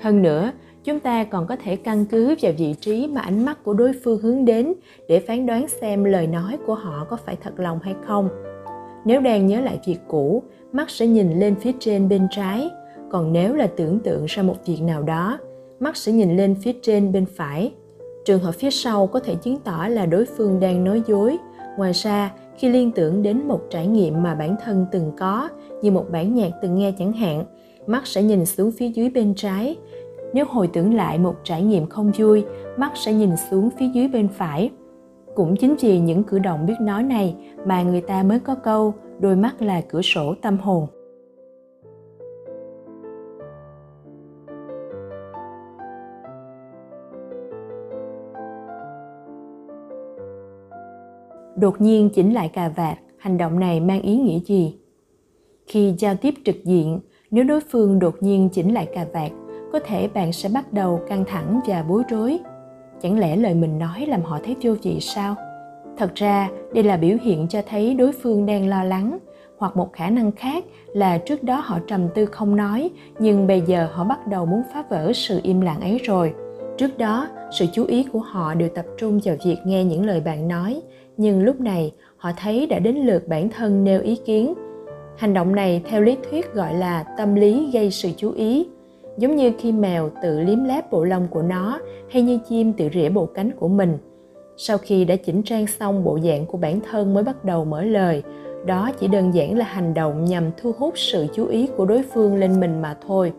Hơn 0.01 0.23
nữa, 0.23 0.53
chúng 0.85 1.01
ta 1.01 1.25
còn 1.25 1.47
có 1.47 1.57
thể 1.57 1.77
căn 1.77 2.05
cứ 2.07 2.35
vào 2.43 2.53
vị 2.59 2.75
trí 2.81 3.07
mà 3.07 3.21
ánh 3.21 3.45
mắt 3.45 3.65
của 3.65 3.75
đối 3.75 3.93
phương 4.05 4.21
hướng 4.21 4.45
đến 4.45 4.73
để 5.09 5.21
phán 5.21 5.47
đoán 5.47 5.69
xem 5.69 6.05
lời 6.05 6.27
nói 6.27 6.59
của 6.67 6.75
họ 6.75 7.07
có 7.11 7.17
phải 7.17 7.37
thật 7.43 7.53
lòng 7.57 7.79
hay 7.83 7.95
không. 8.07 8.29
Nếu 9.05 9.21
đang 9.21 9.47
nhớ 9.47 9.61
lại 9.61 9.79
việc 9.87 9.99
cũ, 10.09 10.43
mắt 10.73 10.91
sẽ 10.91 11.07
nhìn 11.07 11.41
lên 11.41 11.55
phía 11.55 11.73
trên 11.81 12.09
bên 12.09 12.27
trái 12.31 12.71
còn 13.11 13.33
nếu 13.33 13.55
là 13.55 13.67
tưởng 13.67 13.99
tượng 13.99 14.25
ra 14.27 14.43
một 14.43 14.57
việc 14.67 14.83
nào 14.83 15.03
đó, 15.03 15.39
mắt 15.81 15.97
sẽ 15.97 16.13
nhìn 16.13 16.37
lên 16.37 16.55
phía 16.63 16.73
trên 16.83 17.13
bên 17.13 17.27
phải. 17.27 17.73
Trường 18.25 18.41
hợp 18.41 18.53
phía 18.53 18.71
sau 18.71 19.07
có 19.07 19.21
thể 19.21 19.35
chứng 19.35 19.59
tỏ 19.65 19.87
là 19.89 20.07
đối 20.07 20.25
phương 20.25 20.61
đang 20.61 20.85
nói 20.85 21.03
dối. 21.07 21.37
Ngoài 21.77 21.93
ra, 21.93 22.33
khi 22.59 22.69
liên 22.69 22.91
tưởng 22.91 23.23
đến 23.23 23.49
một 23.49 23.61
trải 23.71 23.87
nghiệm 23.87 24.23
mà 24.23 24.35
bản 24.35 24.57
thân 24.65 24.87
từng 24.93 25.13
có, 25.19 25.49
như 25.83 25.91
một 25.91 26.07
bản 26.13 26.35
nhạc 26.35 26.51
từng 26.63 26.75
nghe 26.75 26.93
chẳng 26.99 27.13
hạn, 27.13 27.45
mắt 27.87 28.07
sẽ 28.07 28.23
nhìn 28.23 28.47
xuống 28.47 28.73
phía 28.73 28.89
dưới 28.89 29.11
bên 29.11 29.35
trái. 29.35 29.77
Nếu 30.33 30.45
hồi 30.49 30.69
tưởng 30.73 30.95
lại 30.95 31.19
một 31.19 31.35
trải 31.45 31.63
nghiệm 31.63 31.87
không 31.87 32.13
vui, 32.19 32.45
mắt 32.77 32.93
sẽ 32.95 33.13
nhìn 33.13 33.31
xuống 33.51 33.71
phía 33.79 33.89
dưới 33.95 34.09
bên 34.09 34.29
phải. 34.29 34.71
Cũng 35.35 35.57
chính 35.57 35.75
vì 35.81 35.99
những 35.99 36.25
cử 36.25 36.39
động 36.39 36.67
biết 36.67 36.75
nói 36.81 37.03
này 37.03 37.35
mà 37.65 37.83
người 37.83 38.01
ta 38.01 38.23
mới 38.23 38.41
có 38.41 38.55
câu, 38.55 38.95
đôi 39.21 39.37
mắt 39.37 39.63
là 39.63 39.81
cửa 39.81 40.03
sổ 40.03 40.35
tâm 40.43 40.59
hồn. 40.59 40.87
Đột 51.61 51.81
nhiên 51.81 52.11
chỉnh 52.11 52.35
lại 52.35 52.49
cà 52.49 52.69
vạt, 52.69 52.99
hành 53.19 53.39
động 53.39 53.61
này 53.61 53.81
mang 53.81 54.03
ý 54.03 54.17
nghĩa 54.17 54.39
gì? 54.39 54.79
Khi 55.67 55.95
giao 55.99 56.15
tiếp 56.15 56.35
trực 56.45 56.65
diện, 56.65 57.01
nếu 57.31 57.45
đối 57.45 57.61
phương 57.61 57.99
đột 57.99 58.15
nhiên 58.21 58.49
chỉnh 58.53 58.75
lại 58.75 58.89
cà 58.95 59.07
vạt, 59.13 59.31
có 59.73 59.79
thể 59.79 60.09
bạn 60.09 60.33
sẽ 60.33 60.49
bắt 60.55 60.73
đầu 60.73 61.01
căng 61.09 61.25
thẳng 61.25 61.61
và 61.67 61.85
bối 61.89 62.03
rối. 62.09 62.39
Chẳng 63.03 63.19
lẽ 63.19 63.37
lời 63.37 63.55
mình 63.55 63.79
nói 63.79 64.07
làm 64.07 64.23
họ 64.23 64.39
thấy 64.45 64.57
vô 64.63 64.75
vị 64.83 64.99
sao? 65.01 65.35
Thật 65.99 66.15
ra, 66.15 66.49
đây 66.75 66.85
là 66.85 66.97
biểu 66.97 67.17
hiện 67.23 67.47
cho 67.49 67.63
thấy 67.69 67.95
đối 67.95 68.13
phương 68.13 68.47
đang 68.47 68.69
lo 68.69 68.85
lắng, 68.85 69.19
hoặc 69.59 69.77
một 69.77 69.93
khả 69.93 70.11
năng 70.11 70.33
khác 70.33 70.65
là 70.95 71.19
trước 71.19 71.43
đó 71.43 71.63
họ 71.65 71.79
trầm 71.87 72.09
tư 72.15 72.27
không 72.27 72.57
nói, 72.57 72.91
nhưng 73.19 73.47
bây 73.47 73.61
giờ 73.61 73.89
họ 73.93 74.05
bắt 74.05 74.27
đầu 74.27 74.47
muốn 74.47 74.63
phá 74.73 74.85
vỡ 74.91 75.13
sự 75.15 75.41
im 75.43 75.61
lặng 75.61 75.81
ấy 75.81 75.99
rồi. 75.99 76.35
Trước 76.79 76.99
đó, 76.99 77.29
sự 77.59 77.67
chú 77.73 77.85
ý 77.85 78.07
của 78.13 78.21
họ 78.21 78.55
đều 78.55 78.69
tập 78.69 78.85
trung 78.99 79.21
vào 79.25 79.37
việc 79.45 79.57
nghe 79.65 79.85
những 79.85 80.07
lời 80.07 80.21
bạn 80.21 80.49
nói 80.49 80.83
nhưng 81.21 81.43
lúc 81.43 81.61
này, 81.61 81.93
họ 82.17 82.31
thấy 82.37 82.67
đã 82.67 82.79
đến 82.79 82.97
lượt 82.97 83.29
bản 83.29 83.49
thân 83.49 83.85
nêu 83.85 84.01
ý 84.01 84.17
kiến. 84.27 84.55
Hành 85.17 85.35
động 85.35 85.55
này 85.55 85.83
theo 85.85 86.01
lý 86.01 86.17
thuyết 86.31 86.55
gọi 86.55 86.75
là 86.75 87.05
tâm 87.19 87.35
lý 87.35 87.71
gây 87.73 87.91
sự 87.91 88.11
chú 88.17 88.33
ý. 88.33 88.67
Giống 89.19 89.37
như 89.37 89.53
khi 89.59 89.73
mèo 89.73 90.11
tự 90.23 90.41
liếm 90.41 90.65
láp 90.65 90.91
bộ 90.91 91.05
lông 91.05 91.29
của 91.31 91.43
nó 91.43 91.81
hay 92.11 92.23
như 92.23 92.39
chim 92.49 92.73
tự 92.73 92.89
rỉa 92.95 93.09
bộ 93.09 93.27
cánh 93.27 93.51
của 93.51 93.69
mình. 93.69 93.99
Sau 94.57 94.79
khi 94.79 95.05
đã 95.05 95.17
chỉnh 95.17 95.43
trang 95.43 95.67
xong 95.67 96.05
bộ 96.05 96.19
dạng 96.25 96.47
của 96.47 96.59
bản 96.59 96.81
thân 96.91 97.15
mới 97.15 97.23
bắt 97.23 97.45
đầu 97.45 97.65
mở 97.65 97.83
lời, 97.83 98.23
đó 98.67 98.91
chỉ 99.01 99.09
đơn 99.09 99.35
giản 99.35 99.59
là 99.59 99.65
hành 99.65 99.95
động 99.95 100.25
nhằm 100.25 100.45
thu 100.63 100.73
hút 100.79 100.95
sự 100.97 101.27
chú 101.35 101.47
ý 101.47 101.69
của 101.77 101.85
đối 101.85 102.03
phương 102.15 102.37
lên 102.37 102.61
mình 102.61 102.83
mà 102.83 102.97
thôi. 103.07 103.33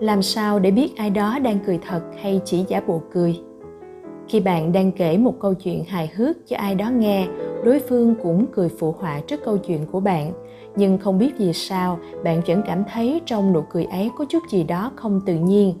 Làm 0.00 0.22
sao 0.22 0.58
để 0.58 0.70
biết 0.70 0.96
ai 0.96 1.10
đó 1.10 1.38
đang 1.38 1.58
cười 1.66 1.78
thật 1.88 2.00
hay 2.22 2.40
chỉ 2.44 2.64
giả 2.68 2.80
bộ 2.86 3.02
cười? 3.12 3.40
Khi 4.28 4.40
bạn 4.40 4.72
đang 4.72 4.92
kể 4.92 5.18
một 5.18 5.34
câu 5.40 5.54
chuyện 5.54 5.84
hài 5.84 6.12
hước 6.16 6.36
cho 6.46 6.56
ai 6.56 6.74
đó 6.74 6.90
nghe, 6.90 7.26
đối 7.64 7.78
phương 7.78 8.14
cũng 8.22 8.46
cười 8.52 8.68
phụ 8.68 8.94
họa 8.98 9.20
trước 9.20 9.44
câu 9.44 9.58
chuyện 9.58 9.86
của 9.92 10.00
bạn. 10.00 10.32
Nhưng 10.76 10.98
không 10.98 11.18
biết 11.18 11.38
vì 11.38 11.52
sao, 11.52 11.98
bạn 12.24 12.40
vẫn 12.46 12.62
cảm 12.66 12.84
thấy 12.92 13.20
trong 13.26 13.52
nụ 13.52 13.62
cười 13.70 13.84
ấy 13.84 14.10
có 14.18 14.24
chút 14.28 14.42
gì 14.50 14.64
đó 14.64 14.92
không 14.96 15.20
tự 15.26 15.34
nhiên. 15.34 15.74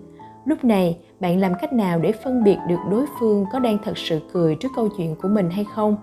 Lúc 0.44 0.64
này, 0.64 0.98
bạn 1.20 1.40
làm 1.40 1.52
cách 1.60 1.72
nào 1.72 1.98
để 1.98 2.12
phân 2.12 2.44
biệt 2.44 2.56
được 2.68 2.78
đối 2.90 3.04
phương 3.20 3.44
có 3.52 3.58
đang 3.58 3.78
thật 3.84 3.98
sự 3.98 4.20
cười 4.32 4.54
trước 4.54 4.68
câu 4.76 4.88
chuyện 4.96 5.16
của 5.22 5.28
mình 5.28 5.50
hay 5.50 5.64
không? 5.74 5.96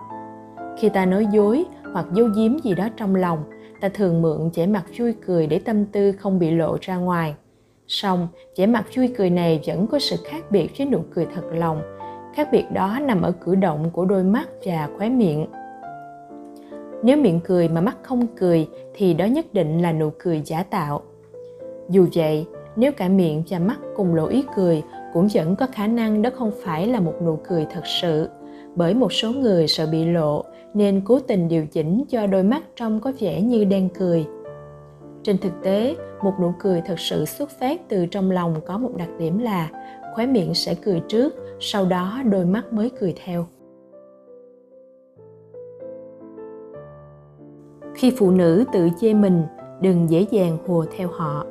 Khi 0.78 0.88
ta 0.88 1.06
nói 1.06 1.26
dối 1.32 1.64
hoặc 1.92 2.06
giấu 2.12 2.28
giếm 2.36 2.58
gì 2.58 2.74
đó 2.74 2.88
trong 2.96 3.14
lòng, 3.14 3.38
ta 3.80 3.88
thường 3.88 4.22
mượn 4.22 4.50
vẻ 4.54 4.66
mặt 4.66 4.84
vui 4.98 5.14
cười 5.26 5.46
để 5.46 5.58
tâm 5.58 5.84
tư 5.84 6.12
không 6.12 6.38
bị 6.38 6.50
lộ 6.50 6.76
ra 6.80 6.96
ngoài 6.96 7.34
song, 7.88 8.28
vẻ 8.56 8.66
mặt 8.66 8.84
vui 8.96 9.14
cười 9.16 9.30
này 9.30 9.60
vẫn 9.66 9.86
có 9.86 9.98
sự 9.98 10.16
khác 10.24 10.50
biệt 10.50 10.68
với 10.78 10.86
nụ 10.86 10.98
cười 11.14 11.26
thật 11.34 11.42
lòng. 11.52 11.82
Khác 12.34 12.48
biệt 12.52 12.64
đó 12.72 12.98
nằm 13.02 13.22
ở 13.22 13.32
cử 13.32 13.54
động 13.54 13.90
của 13.92 14.04
đôi 14.04 14.24
mắt 14.24 14.48
và 14.64 14.88
khóe 14.98 15.08
miệng. 15.08 15.46
Nếu 17.02 17.16
miệng 17.16 17.40
cười 17.44 17.68
mà 17.68 17.80
mắt 17.80 17.96
không 18.02 18.26
cười, 18.26 18.68
thì 18.94 19.14
đó 19.14 19.24
nhất 19.24 19.46
định 19.52 19.82
là 19.82 19.92
nụ 19.92 20.10
cười 20.18 20.42
giả 20.44 20.62
tạo. 20.62 21.02
Dù 21.88 22.06
vậy, 22.14 22.46
nếu 22.76 22.92
cả 22.92 23.08
miệng 23.08 23.42
và 23.48 23.58
mắt 23.58 23.78
cùng 23.96 24.14
lộ 24.14 24.26
ý 24.26 24.44
cười, 24.56 24.82
cũng 25.12 25.28
vẫn 25.34 25.56
có 25.56 25.66
khả 25.72 25.86
năng 25.86 26.22
đó 26.22 26.30
không 26.34 26.50
phải 26.62 26.86
là 26.86 27.00
một 27.00 27.14
nụ 27.22 27.38
cười 27.48 27.66
thật 27.70 27.86
sự. 27.86 28.28
Bởi 28.74 28.94
một 28.94 29.12
số 29.12 29.32
người 29.32 29.68
sợ 29.68 29.86
bị 29.86 30.04
lộ, 30.04 30.44
nên 30.74 31.00
cố 31.04 31.20
tình 31.20 31.48
điều 31.48 31.66
chỉnh 31.66 32.04
cho 32.08 32.26
đôi 32.26 32.42
mắt 32.42 32.62
trông 32.76 33.00
có 33.00 33.12
vẻ 33.20 33.40
như 33.40 33.64
đang 33.64 33.88
cười 33.88 34.26
trên 35.24 35.38
thực 35.38 35.52
tế, 35.62 35.96
một 36.22 36.32
nụ 36.40 36.52
cười 36.58 36.82
thật 36.86 37.00
sự 37.00 37.24
xuất 37.24 37.50
phát 37.50 37.88
từ 37.88 38.06
trong 38.06 38.30
lòng 38.30 38.54
có 38.66 38.78
một 38.78 38.90
đặc 38.96 39.08
điểm 39.18 39.38
là 39.38 39.70
khóe 40.14 40.26
miệng 40.26 40.54
sẽ 40.54 40.74
cười 40.74 41.00
trước, 41.08 41.34
sau 41.60 41.86
đó 41.86 42.22
đôi 42.30 42.44
mắt 42.44 42.72
mới 42.72 42.90
cười 43.00 43.14
theo. 43.24 43.46
Khi 47.94 48.12
phụ 48.18 48.30
nữ 48.30 48.64
tự 48.72 48.88
chê 49.00 49.14
mình, 49.14 49.42
đừng 49.80 50.10
dễ 50.10 50.26
dàng 50.30 50.58
hùa 50.66 50.86
theo 50.96 51.08
họ. 51.08 51.46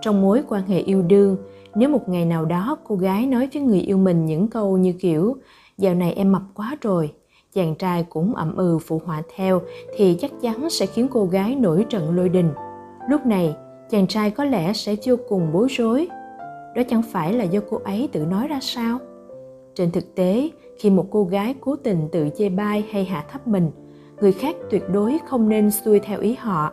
Trong 0.00 0.22
mối 0.22 0.42
quan 0.48 0.66
hệ 0.66 0.78
yêu 0.78 1.02
đương, 1.02 1.36
nếu 1.74 1.88
một 1.88 2.08
ngày 2.08 2.24
nào 2.24 2.44
đó 2.44 2.78
cô 2.84 2.96
gái 2.96 3.26
nói 3.26 3.48
với 3.54 3.62
người 3.62 3.80
yêu 3.80 3.98
mình 3.98 4.26
những 4.26 4.48
câu 4.48 4.76
như 4.76 4.92
kiểu, 4.92 5.36
dạo 5.78 5.94
này 5.94 6.12
em 6.12 6.32
mập 6.32 6.42
quá 6.54 6.76
rồi, 6.80 7.12
chàng 7.52 7.74
trai 7.74 8.06
cũng 8.08 8.34
ậm 8.34 8.56
ừ 8.56 8.78
phụ 8.86 9.00
họa 9.06 9.22
theo 9.36 9.60
thì 9.96 10.16
chắc 10.20 10.30
chắn 10.42 10.70
sẽ 10.70 10.86
khiến 10.86 11.08
cô 11.10 11.24
gái 11.24 11.54
nổi 11.54 11.86
trận 11.90 12.16
lôi 12.16 12.28
đình 12.28 12.50
lúc 13.08 13.26
này, 13.26 13.56
chàng 13.90 14.06
trai 14.06 14.30
có 14.30 14.44
lẽ 14.44 14.72
sẽ 14.72 14.96
vô 15.06 15.16
cùng 15.28 15.52
bối 15.52 15.68
rối. 15.70 16.08
Đó 16.74 16.82
chẳng 16.88 17.02
phải 17.02 17.32
là 17.32 17.44
do 17.44 17.60
cô 17.70 17.80
ấy 17.84 18.08
tự 18.12 18.24
nói 18.24 18.48
ra 18.48 18.58
sao? 18.60 18.98
Trên 19.74 19.90
thực 19.90 20.14
tế, 20.14 20.50
khi 20.78 20.90
một 20.90 21.06
cô 21.10 21.24
gái 21.24 21.54
cố 21.60 21.76
tình 21.76 22.08
tự 22.12 22.28
chê 22.38 22.48
bai 22.48 22.84
hay 22.90 23.04
hạ 23.04 23.24
thấp 23.32 23.46
mình, 23.46 23.70
người 24.20 24.32
khác 24.32 24.56
tuyệt 24.70 24.82
đối 24.92 25.18
không 25.26 25.48
nên 25.48 25.70
xuôi 25.70 26.00
theo 26.00 26.20
ý 26.20 26.34
họ. 26.34 26.72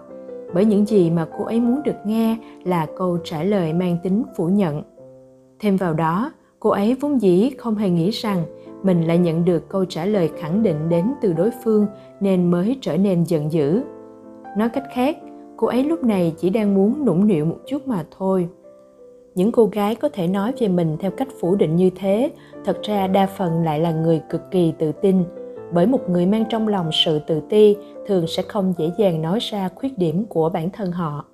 Bởi 0.54 0.66
những 0.66 0.86
gì 0.86 1.10
mà 1.10 1.28
cô 1.38 1.46
ấy 1.46 1.60
muốn 1.60 1.84
được 1.84 1.96
nghe 2.06 2.38
là 2.64 2.88
câu 2.98 3.18
trả 3.24 3.44
lời 3.44 3.74
mang 3.74 3.98
tính 4.04 4.24
phủ 4.38 4.48
nhận. 4.48 4.84
Thêm 5.60 5.78
vào 5.78 5.94
đó, 5.94 6.32
cô 6.60 6.70
ấy 6.70 6.96
vốn 7.00 7.22
dĩ 7.22 7.52
không 7.58 7.76
hề 7.76 7.90
nghĩ 7.90 8.10
rằng 8.10 8.44
mình 8.84 9.08
lại 9.08 9.18
nhận 9.18 9.46
được 9.46 9.70
câu 9.70 9.86
trả 9.86 10.06
lời 10.06 10.30
khẳng 10.40 10.64
định 10.64 10.90
đến 10.90 11.06
từ 11.22 11.34
đối 11.34 11.50
phương 11.64 11.88
nên 12.20 12.52
mới 12.52 12.78
trở 12.82 12.98
nên 12.98 13.24
giận 13.24 13.52
dữ. 13.52 13.82
Nói 14.58 14.70
cách 14.70 14.84
khác 14.94 15.18
cô 15.60 15.68
ấy 15.68 15.84
lúc 15.84 16.04
này 16.04 16.34
chỉ 16.38 16.50
đang 16.50 16.76
muốn 16.76 17.06
nũng 17.06 17.28
nịu 17.28 17.46
một 17.46 17.58
chút 17.68 17.88
mà 17.88 18.06
thôi. 18.18 18.48
Những 19.36 19.52
cô 19.52 19.66
gái 19.66 19.96
có 19.96 20.10
thể 20.14 20.28
nói 20.28 20.54
về 20.60 20.68
mình 20.68 20.98
theo 21.00 21.12
cách 21.12 21.28
phủ 21.40 21.56
định 21.56 21.76
như 21.76 21.90
thế, 21.96 22.32
thật 22.66 22.78
ra 22.84 23.08
đa 23.08 23.28
phần 23.28 23.64
lại 23.64 23.80
là 23.80 23.92
người 23.92 24.22
cực 24.30 24.42
kỳ 24.52 24.74
tự 24.80 24.92
tin. 24.92 25.24
Bởi 25.74 25.88
một 25.88 26.10
người 26.10 26.26
mang 26.26 26.46
trong 26.50 26.68
lòng 26.68 26.90
sự 26.94 27.20
tự 27.28 27.42
ti, 27.50 27.78
thường 28.08 28.28
sẽ 28.28 28.44
không 28.44 28.74
dễ 28.78 28.92
dàng 28.98 29.22
nói 29.22 29.40
ra 29.42 29.70
khuyết 29.76 29.98
điểm 29.98 30.26
của 30.26 30.50
bản 30.50 30.70
thân 30.70 30.92
họ. 30.92 31.26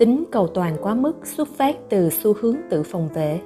Tính 0.00 0.24
cầu 0.32 0.46
toàn 0.46 0.76
quá 0.82 0.94
mức 0.94 1.26
xuất 1.26 1.48
phát 1.56 1.76
từ 1.88 2.10
xu 2.10 2.34
hướng 2.40 2.56
tự 2.70 2.82
phòng 2.82 3.08
vệ. 3.14 3.40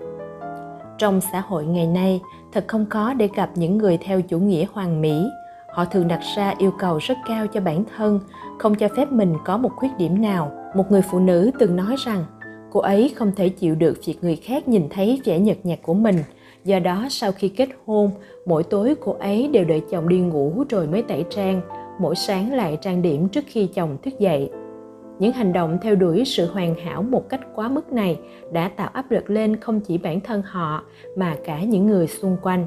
Trong 0.99 1.21
xã 1.33 1.41
hội 1.41 1.65
ngày 1.65 1.87
nay, 1.87 2.21
thật 2.53 2.65
không 2.69 2.87
khó 2.91 3.15
để 3.15 3.29
gặp 3.37 3.51
những 3.55 3.79
người 3.79 3.99
theo 3.99 4.23
chủ 4.23 4.39
nghĩa 4.39 4.67
hoàn 4.73 5.01
mỹ. 5.01 5.25
Họ 5.69 5.85
thường 5.85 6.09
đặt 6.09 6.21
ra 6.37 6.55
yêu 6.59 6.71
cầu 6.79 6.99
rất 6.99 7.15
cao 7.29 7.47
cho 7.47 7.61
bản 7.61 7.85
thân, 7.97 8.21
không 8.59 8.75
cho 8.75 8.89
phép 8.97 9.13
mình 9.13 9.35
có 9.45 9.57
một 9.57 9.69
khuyết 9.77 9.89
điểm 9.99 10.23
nào. 10.23 10.53
Một 10.75 10.85
người 10.91 11.03
phụ 11.11 11.19
nữ 11.19 11.51
từng 11.59 11.77
nói 11.77 11.97
rằng, 12.05 12.25
cô 12.73 12.81
ấy 12.81 13.13
không 13.17 13.33
thể 13.37 13.49
chịu 13.49 13.75
được 13.75 14.05
việc 14.05 14.19
người 14.23 14.37
khác 14.37 14.69
nhìn 14.69 14.89
thấy 14.91 15.21
vẻ 15.25 15.39
nhợt 15.39 15.59
nhạt 15.67 15.79
của 15.83 15.95
mình. 15.95 16.17
Do 16.65 16.79
đó, 16.79 17.07
sau 17.11 17.33
khi 17.33 17.49
kết 17.49 17.69
hôn, 17.87 18.11
mỗi 18.47 18.63
tối 18.63 18.95
cô 19.01 19.17
ấy 19.21 19.49
đều 19.53 19.65
đợi 19.65 19.83
chồng 19.91 20.09
đi 20.09 20.19
ngủ 20.19 20.65
rồi 20.69 20.87
mới 20.87 21.03
tẩy 21.03 21.25
trang, 21.31 21.61
mỗi 22.01 22.15
sáng 22.15 22.53
lại 22.53 22.79
trang 22.81 23.03
điểm 23.03 23.29
trước 23.29 23.45
khi 23.47 23.67
chồng 23.67 23.97
thức 24.03 24.19
dậy 24.19 24.51
những 25.19 25.33
hành 25.33 25.53
động 25.53 25.79
theo 25.83 25.95
đuổi 25.95 26.25
sự 26.27 26.47
hoàn 26.47 26.75
hảo 26.75 27.03
một 27.03 27.29
cách 27.29 27.41
quá 27.55 27.69
mức 27.69 27.93
này 27.93 28.21
đã 28.53 28.69
tạo 28.69 28.91
áp 28.93 29.11
lực 29.11 29.31
lên 29.31 29.57
không 29.57 29.81
chỉ 29.81 29.99
bản 29.99 30.21
thân 30.21 30.43
họ, 30.43 30.85
mà 31.17 31.37
cả 31.45 31.65
những 31.65 31.87
người 31.87 32.07
xung 32.07 32.37
quanh. 32.43 32.67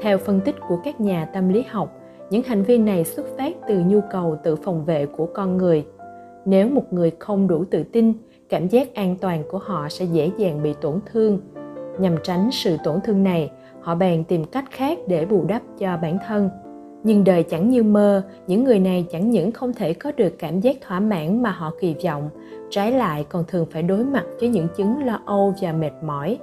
Theo 0.00 0.18
phân 0.18 0.40
tích 0.40 0.54
của 0.68 0.78
các 0.84 1.00
nhà 1.00 1.24
tâm 1.24 1.48
lý 1.48 1.62
học, 1.62 1.94
những 2.30 2.42
hành 2.42 2.62
vi 2.62 2.78
này 2.78 3.04
xuất 3.04 3.26
phát 3.38 3.56
từ 3.68 3.82
nhu 3.86 4.00
cầu 4.10 4.36
tự 4.44 4.56
phòng 4.56 4.84
vệ 4.84 5.06
của 5.06 5.26
con 5.26 5.56
người. 5.56 5.86
Nếu 6.44 6.68
một 6.68 6.92
người 6.92 7.12
không 7.18 7.48
đủ 7.48 7.64
tự 7.70 7.82
tin, 7.82 8.12
cảm 8.48 8.68
giác 8.68 8.94
an 8.94 9.16
toàn 9.20 9.42
của 9.50 9.58
họ 9.58 9.88
sẽ 9.88 10.04
dễ 10.04 10.30
dàng 10.38 10.62
bị 10.62 10.74
tổn 10.80 11.00
thương. 11.12 11.40
Nhằm 11.98 12.14
tránh 12.22 12.48
sự 12.52 12.76
tổn 12.84 13.00
thương 13.04 13.24
này, 13.24 13.50
họ 13.80 13.94
bèn 13.94 14.24
tìm 14.24 14.44
cách 14.44 14.64
khác 14.70 14.98
để 15.06 15.26
bù 15.26 15.44
đắp 15.48 15.62
cho 15.78 15.96
bản 16.02 16.18
thân 16.26 16.50
nhưng 17.02 17.24
đời 17.24 17.42
chẳng 17.42 17.68
như 17.68 17.82
mơ, 17.82 18.22
những 18.46 18.64
người 18.64 18.78
này 18.78 19.06
chẳng 19.10 19.30
những 19.30 19.52
không 19.52 19.72
thể 19.72 19.94
có 19.94 20.12
được 20.16 20.38
cảm 20.38 20.60
giác 20.60 20.76
thỏa 20.80 21.00
mãn 21.00 21.42
mà 21.42 21.50
họ 21.50 21.72
kỳ 21.80 21.94
vọng. 22.04 22.30
Trái 22.70 22.92
lại, 22.92 23.26
còn 23.28 23.44
thường 23.48 23.66
phải 23.70 23.82
đối 23.82 24.04
mặt 24.04 24.24
với 24.40 24.48
những 24.48 24.68
chứng 24.76 25.04
lo 25.04 25.20
âu 25.26 25.54
và 25.60 25.72
mệt 25.72 25.92
mỏi. 26.02 26.38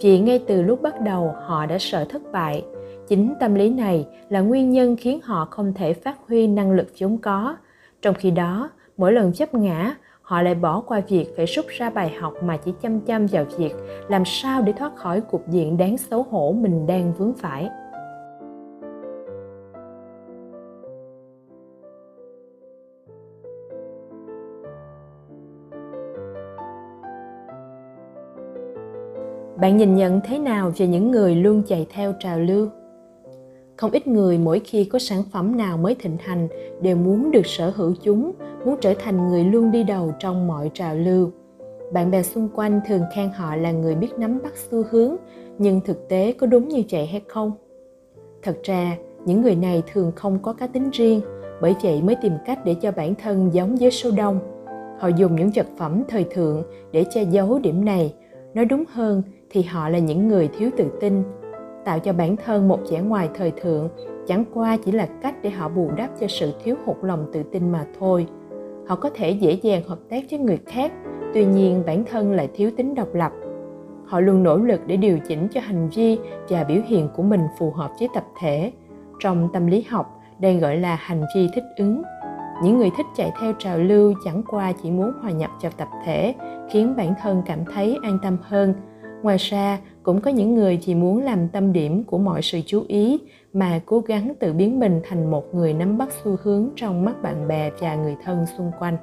Vì 0.00 0.18
ngay 0.18 0.40
từ 0.46 0.62
lúc 0.62 0.82
bắt 0.82 1.00
đầu, 1.00 1.34
họ 1.42 1.66
đã 1.66 1.76
sợ 1.78 2.04
thất 2.04 2.22
bại. 2.32 2.64
Chính 3.08 3.34
tâm 3.40 3.54
lý 3.54 3.70
này 3.70 4.06
là 4.28 4.40
nguyên 4.40 4.70
nhân 4.70 4.96
khiến 4.96 5.20
họ 5.22 5.48
không 5.50 5.74
thể 5.74 5.92
phát 5.92 6.16
huy 6.28 6.46
năng 6.46 6.70
lực 6.72 6.86
vốn 7.00 7.18
có. 7.18 7.56
Trong 8.02 8.14
khi 8.14 8.30
đó, 8.30 8.70
mỗi 8.96 9.12
lần 9.12 9.32
chấp 9.32 9.54
ngã, 9.54 9.94
họ 10.22 10.42
lại 10.42 10.54
bỏ 10.54 10.80
qua 10.80 11.00
việc 11.08 11.26
phải 11.36 11.46
rút 11.46 11.66
ra 11.68 11.90
bài 11.90 12.14
học 12.20 12.34
mà 12.42 12.56
chỉ 12.56 12.72
chăm 12.82 13.00
chăm 13.00 13.26
vào 13.26 13.44
việc 13.58 13.72
làm 14.08 14.22
sao 14.24 14.62
để 14.62 14.72
thoát 14.72 14.96
khỏi 14.96 15.20
cục 15.20 15.48
diện 15.48 15.76
đáng 15.76 15.96
xấu 15.96 16.22
hổ 16.22 16.54
mình 16.60 16.86
đang 16.86 17.12
vướng 17.18 17.32
phải. 17.32 17.68
Bạn 29.66 29.76
nhìn 29.76 29.94
nhận 29.94 30.20
thế 30.24 30.38
nào 30.38 30.72
về 30.76 30.86
những 30.86 31.10
người 31.10 31.34
luôn 31.34 31.62
chạy 31.66 31.86
theo 31.90 32.14
trào 32.20 32.38
lưu? 32.38 32.68
Không 33.76 33.90
ít 33.90 34.06
người 34.06 34.38
mỗi 34.38 34.60
khi 34.60 34.84
có 34.84 34.98
sản 34.98 35.22
phẩm 35.32 35.56
nào 35.56 35.76
mới 35.76 35.94
thịnh 35.94 36.16
hành 36.20 36.48
đều 36.80 36.96
muốn 36.96 37.30
được 37.30 37.46
sở 37.46 37.72
hữu 37.76 37.94
chúng, 38.02 38.32
muốn 38.64 38.76
trở 38.80 38.94
thành 38.98 39.28
người 39.28 39.44
luôn 39.44 39.70
đi 39.70 39.84
đầu 39.84 40.12
trong 40.18 40.46
mọi 40.46 40.70
trào 40.74 40.96
lưu. 40.96 41.30
Bạn 41.92 42.10
bè 42.10 42.22
xung 42.22 42.48
quanh 42.54 42.80
thường 42.88 43.02
khen 43.14 43.28
họ 43.28 43.56
là 43.56 43.72
người 43.72 43.94
biết 43.94 44.08
nắm 44.18 44.38
bắt 44.42 44.52
xu 44.56 44.82
hướng, 44.90 45.16
nhưng 45.58 45.80
thực 45.80 46.08
tế 46.08 46.32
có 46.32 46.46
đúng 46.46 46.68
như 46.68 46.82
vậy 46.90 47.06
hay 47.06 47.22
không? 47.28 47.52
Thật 48.42 48.56
ra, 48.62 48.96
những 49.24 49.40
người 49.42 49.54
này 49.54 49.82
thường 49.92 50.12
không 50.16 50.38
có 50.42 50.52
cá 50.52 50.66
tính 50.66 50.90
riêng, 50.92 51.20
bởi 51.60 51.74
vậy 51.82 52.02
mới 52.02 52.16
tìm 52.22 52.32
cách 52.46 52.58
để 52.64 52.74
cho 52.74 52.92
bản 52.92 53.14
thân 53.14 53.50
giống 53.52 53.76
với 53.76 53.90
số 53.90 54.10
đông. 54.16 54.38
Họ 54.98 55.08
dùng 55.08 55.36
những 55.36 55.50
vật 55.54 55.66
phẩm 55.78 56.02
thời 56.08 56.24
thượng 56.24 56.62
để 56.92 57.04
che 57.10 57.22
giấu 57.22 57.58
điểm 57.58 57.84
này. 57.84 58.14
Nói 58.54 58.64
đúng 58.64 58.84
hơn 58.92 59.22
thì 59.50 59.62
họ 59.62 59.88
là 59.88 59.98
những 59.98 60.28
người 60.28 60.48
thiếu 60.58 60.70
tự 60.76 60.90
tin, 61.00 61.22
tạo 61.84 61.98
cho 61.98 62.12
bản 62.12 62.36
thân 62.36 62.68
một 62.68 62.80
vẻ 62.90 63.00
ngoài 63.00 63.28
thời 63.34 63.50
thượng, 63.50 63.88
chẳng 64.26 64.44
qua 64.54 64.76
chỉ 64.84 64.92
là 64.92 65.06
cách 65.22 65.34
để 65.42 65.50
họ 65.50 65.68
bù 65.68 65.90
đắp 65.96 66.10
cho 66.20 66.26
sự 66.28 66.52
thiếu 66.64 66.76
hụt 66.84 66.96
lòng 67.02 67.26
tự 67.32 67.42
tin 67.42 67.72
mà 67.72 67.86
thôi. 68.00 68.26
Họ 68.86 68.96
có 68.96 69.10
thể 69.14 69.30
dễ 69.30 69.52
dàng 69.52 69.82
hợp 69.88 69.98
tác 70.10 70.24
với 70.30 70.38
người 70.38 70.58
khác, 70.66 70.92
tuy 71.34 71.44
nhiên 71.44 71.82
bản 71.86 72.04
thân 72.04 72.32
lại 72.32 72.48
thiếu 72.54 72.70
tính 72.76 72.94
độc 72.94 73.14
lập. 73.14 73.32
Họ 74.06 74.20
luôn 74.20 74.42
nỗ 74.42 74.56
lực 74.56 74.80
để 74.86 74.96
điều 74.96 75.18
chỉnh 75.18 75.48
cho 75.48 75.60
hành 75.60 75.88
vi 75.88 76.18
và 76.48 76.64
biểu 76.64 76.82
hiện 76.86 77.08
của 77.16 77.22
mình 77.22 77.40
phù 77.58 77.70
hợp 77.70 77.90
với 77.98 78.08
tập 78.14 78.24
thể. 78.40 78.72
Trong 79.20 79.48
tâm 79.52 79.66
lý 79.66 79.82
học, 79.82 80.20
đây 80.38 80.58
gọi 80.58 80.76
là 80.76 80.94
hành 80.94 81.24
vi 81.36 81.48
thích 81.54 81.64
ứng. 81.76 82.02
Những 82.62 82.78
người 82.78 82.90
thích 82.96 83.06
chạy 83.16 83.32
theo 83.40 83.52
trào 83.58 83.78
lưu 83.78 84.14
chẳng 84.24 84.42
qua 84.48 84.72
chỉ 84.82 84.90
muốn 84.90 85.12
hòa 85.22 85.30
nhập 85.30 85.50
vào 85.62 85.72
tập 85.76 85.88
thể, 86.04 86.34
khiến 86.70 86.94
bản 86.96 87.14
thân 87.22 87.42
cảm 87.46 87.64
thấy 87.74 87.98
an 88.02 88.18
tâm 88.22 88.36
hơn 88.42 88.74
ngoài 89.22 89.36
ra, 89.38 89.80
cũng 90.02 90.20
có 90.20 90.30
những 90.30 90.54
người 90.54 90.78
chỉ 90.82 90.94
muốn 90.94 91.22
làm 91.22 91.48
tâm 91.48 91.72
điểm 91.72 92.04
của 92.04 92.18
mọi 92.18 92.42
sự 92.42 92.60
chú 92.66 92.82
ý 92.88 93.20
mà 93.52 93.80
cố 93.86 94.00
gắng 94.00 94.32
tự 94.40 94.52
biến 94.52 94.80
mình 94.80 95.00
thành 95.04 95.30
một 95.30 95.54
người 95.54 95.74
nắm 95.74 95.98
bắt 95.98 96.08
xu 96.24 96.36
hướng 96.42 96.68
trong 96.76 97.04
mắt 97.04 97.22
bạn 97.22 97.48
bè 97.48 97.70
và 97.80 97.96
người 97.96 98.16
thân 98.24 98.46
xung 98.46 98.70
quanh. 98.78 98.96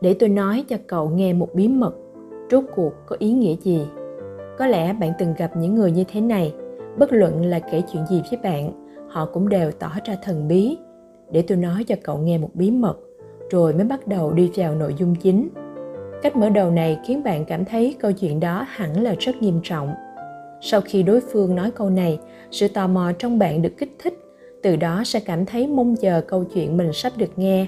Để 0.00 0.14
tôi 0.14 0.28
nói 0.28 0.64
cho 0.68 0.76
cậu 0.86 1.08
nghe 1.08 1.32
một 1.32 1.48
bí 1.54 1.68
mật 1.68 1.94
rốt 2.50 2.64
cuộc 2.74 2.92
có 3.06 3.16
ý 3.18 3.32
nghĩa 3.32 3.56
gì. 3.56 3.86
Có 4.58 4.66
lẽ 4.66 4.92
bạn 4.92 5.12
từng 5.18 5.34
gặp 5.38 5.50
những 5.56 5.74
người 5.74 5.92
như 5.92 6.04
thế 6.08 6.20
này, 6.20 6.54
bất 6.98 7.12
luận 7.12 7.44
là 7.44 7.58
kể 7.58 7.82
chuyện 7.92 8.06
gì 8.06 8.22
với 8.30 8.40
bạn, 8.42 8.72
họ 9.08 9.26
cũng 9.32 9.48
đều 9.48 9.70
tỏ 9.70 9.90
ra 10.04 10.16
thần 10.22 10.48
bí. 10.48 10.78
Để 11.30 11.42
tôi 11.42 11.58
nói 11.58 11.84
cho 11.84 11.94
cậu 12.02 12.18
nghe 12.18 12.38
một 12.38 12.50
bí 12.54 12.70
mật 12.70 12.98
rồi 13.50 13.74
mới 13.74 13.84
bắt 13.84 14.06
đầu 14.06 14.32
đi 14.32 14.50
vào 14.54 14.74
nội 14.74 14.94
dung 14.98 15.14
chính. 15.14 15.48
Cách 16.22 16.36
mở 16.36 16.48
đầu 16.48 16.70
này 16.70 16.98
khiến 17.06 17.22
bạn 17.22 17.44
cảm 17.44 17.64
thấy 17.64 17.96
câu 18.00 18.12
chuyện 18.12 18.40
đó 18.40 18.66
hẳn 18.68 19.02
là 19.02 19.14
rất 19.18 19.42
nghiêm 19.42 19.60
trọng. 19.62 19.94
Sau 20.60 20.80
khi 20.80 21.02
đối 21.02 21.20
phương 21.20 21.54
nói 21.54 21.70
câu 21.70 21.90
này, 21.90 22.18
sự 22.50 22.68
tò 22.68 22.86
mò 22.86 23.12
trong 23.18 23.38
bạn 23.38 23.62
được 23.62 23.72
kích 23.78 23.96
thích, 23.98 24.14
từ 24.62 24.76
đó 24.76 25.02
sẽ 25.04 25.20
cảm 25.20 25.46
thấy 25.46 25.66
mong 25.66 25.96
chờ 25.96 26.20
câu 26.20 26.44
chuyện 26.44 26.76
mình 26.76 26.92
sắp 26.92 27.12
được 27.16 27.38
nghe. 27.38 27.66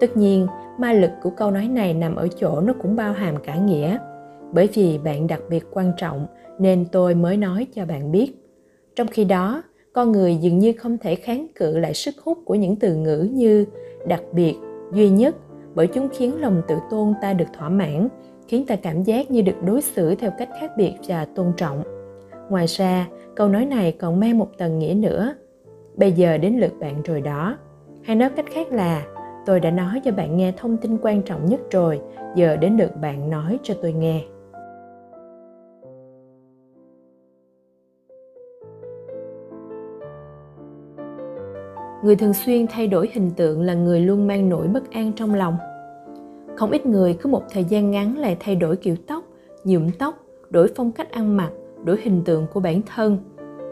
Tất 0.00 0.16
nhiên, 0.16 0.46
ma 0.78 0.92
lực 0.92 1.10
của 1.22 1.30
câu 1.30 1.50
nói 1.50 1.68
này 1.68 1.94
nằm 1.94 2.16
ở 2.16 2.28
chỗ 2.40 2.60
nó 2.60 2.74
cũng 2.82 2.96
bao 2.96 3.12
hàm 3.12 3.34
cả 3.44 3.56
nghĩa, 3.56 3.98
bởi 4.52 4.68
vì 4.74 4.98
bạn 4.98 5.26
đặc 5.26 5.40
biệt 5.50 5.64
quan 5.70 5.92
trọng 5.96 6.26
nên 6.58 6.86
tôi 6.92 7.14
mới 7.14 7.36
nói 7.36 7.66
cho 7.74 7.84
bạn 7.86 8.12
biết. 8.12 8.32
Trong 8.96 9.06
khi 9.06 9.24
đó, 9.24 9.62
con 9.92 10.12
người 10.12 10.36
dường 10.36 10.58
như 10.58 10.72
không 10.72 10.98
thể 10.98 11.14
kháng 11.14 11.46
cự 11.54 11.78
lại 11.78 11.94
sức 11.94 12.14
hút 12.24 12.38
của 12.44 12.54
những 12.54 12.76
từ 12.76 12.94
ngữ 12.94 13.28
như 13.32 13.64
đặc 14.06 14.22
biệt 14.32 14.54
duy 14.94 15.08
nhất 15.08 15.36
bởi 15.74 15.86
chúng 15.86 16.08
khiến 16.12 16.40
lòng 16.40 16.62
tự 16.68 16.78
tôn 16.90 17.14
ta 17.22 17.32
được 17.32 17.48
thỏa 17.58 17.68
mãn, 17.68 18.08
khiến 18.48 18.66
ta 18.66 18.76
cảm 18.76 19.02
giác 19.02 19.30
như 19.30 19.42
được 19.42 19.62
đối 19.64 19.82
xử 19.82 20.14
theo 20.14 20.30
cách 20.38 20.48
khác 20.60 20.70
biệt 20.76 20.94
và 21.08 21.24
tôn 21.24 21.52
trọng. 21.56 21.82
Ngoài 22.50 22.66
ra, 22.66 23.08
câu 23.36 23.48
nói 23.48 23.66
này 23.66 23.92
còn 23.92 24.20
mang 24.20 24.38
một 24.38 24.58
tầng 24.58 24.78
nghĩa 24.78 24.94
nữa. 24.94 25.34
Bây 25.96 26.12
giờ 26.12 26.38
đến 26.38 26.58
lượt 26.58 26.72
bạn 26.80 27.02
rồi 27.02 27.20
đó. 27.20 27.56
Hay 28.02 28.16
nói 28.16 28.30
cách 28.36 28.46
khác 28.52 28.72
là, 28.72 29.04
tôi 29.46 29.60
đã 29.60 29.70
nói 29.70 30.00
cho 30.04 30.12
bạn 30.12 30.36
nghe 30.36 30.52
thông 30.56 30.76
tin 30.76 30.98
quan 31.02 31.22
trọng 31.22 31.46
nhất 31.46 31.60
rồi, 31.70 32.00
giờ 32.34 32.56
đến 32.56 32.76
lượt 32.76 32.96
bạn 33.00 33.30
nói 33.30 33.58
cho 33.62 33.74
tôi 33.82 33.92
nghe. 33.92 34.20
Người 42.04 42.16
thường 42.16 42.34
xuyên 42.34 42.66
thay 42.66 42.86
đổi 42.86 43.10
hình 43.12 43.30
tượng 43.30 43.62
là 43.62 43.74
người 43.74 44.00
luôn 44.00 44.26
mang 44.26 44.48
nỗi 44.48 44.66
bất 44.68 44.90
an 44.90 45.12
trong 45.12 45.34
lòng. 45.34 45.56
Không 46.56 46.70
ít 46.70 46.86
người 46.86 47.14
cứ 47.14 47.28
một 47.28 47.42
thời 47.50 47.64
gian 47.64 47.90
ngắn 47.90 48.18
lại 48.18 48.36
thay 48.40 48.56
đổi 48.56 48.76
kiểu 48.76 48.96
tóc, 49.06 49.24
nhuộm 49.64 49.90
tóc, 49.98 50.24
đổi 50.50 50.68
phong 50.76 50.92
cách 50.92 51.12
ăn 51.12 51.36
mặc, 51.36 51.50
đổi 51.84 51.98
hình 52.02 52.22
tượng 52.24 52.46
của 52.52 52.60
bản 52.60 52.80
thân. 52.94 53.18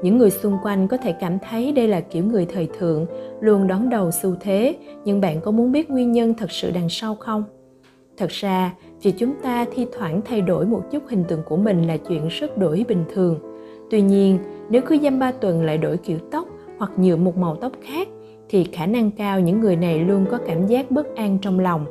Những 0.02 0.18
người 0.18 0.30
xung 0.30 0.58
quanh 0.62 0.88
có 0.88 0.96
thể 0.96 1.12
cảm 1.12 1.38
thấy 1.38 1.72
đây 1.72 1.88
là 1.88 2.00
kiểu 2.00 2.24
người 2.24 2.46
thời 2.46 2.68
thượng, 2.78 3.06
luôn 3.40 3.66
đón 3.66 3.88
đầu 3.88 4.10
xu 4.10 4.34
thế, 4.40 4.76
nhưng 5.04 5.20
bạn 5.20 5.40
có 5.40 5.50
muốn 5.50 5.72
biết 5.72 5.90
nguyên 5.90 6.12
nhân 6.12 6.34
thật 6.34 6.50
sự 6.50 6.70
đằng 6.70 6.88
sau 6.88 7.14
không? 7.14 7.44
Thật 8.16 8.30
ra 8.30 8.74
việc 9.02 9.14
chúng 9.18 9.34
ta 9.42 9.66
thi 9.74 9.86
thoảng 9.92 10.20
thay 10.24 10.40
đổi 10.40 10.66
một 10.66 10.82
chút 10.90 11.02
hình 11.08 11.24
tượng 11.28 11.42
của 11.48 11.56
mình 11.56 11.86
là 11.86 11.96
chuyện 11.96 12.28
rất 12.28 12.58
đổi 12.58 12.84
bình 12.88 13.04
thường. 13.14 13.38
Tuy 13.90 14.02
nhiên, 14.02 14.38
nếu 14.70 14.82
cứ 14.86 14.98
dăm 15.02 15.18
ba 15.18 15.32
tuần 15.32 15.62
lại 15.62 15.78
đổi 15.78 15.96
kiểu 15.96 16.18
tóc 16.30 16.48
hoặc 16.78 16.92
nhuộm 16.96 17.24
một 17.24 17.36
màu 17.36 17.56
tóc 17.56 17.72
khác 17.82 18.08
thì 18.52 18.64
khả 18.72 18.86
năng 18.86 19.10
cao 19.10 19.40
những 19.40 19.60
người 19.60 19.76
này 19.76 19.98
luôn 19.98 20.26
có 20.30 20.38
cảm 20.46 20.66
giác 20.66 20.90
bất 20.90 21.16
an 21.16 21.38
trong 21.42 21.60
lòng. 21.60 21.86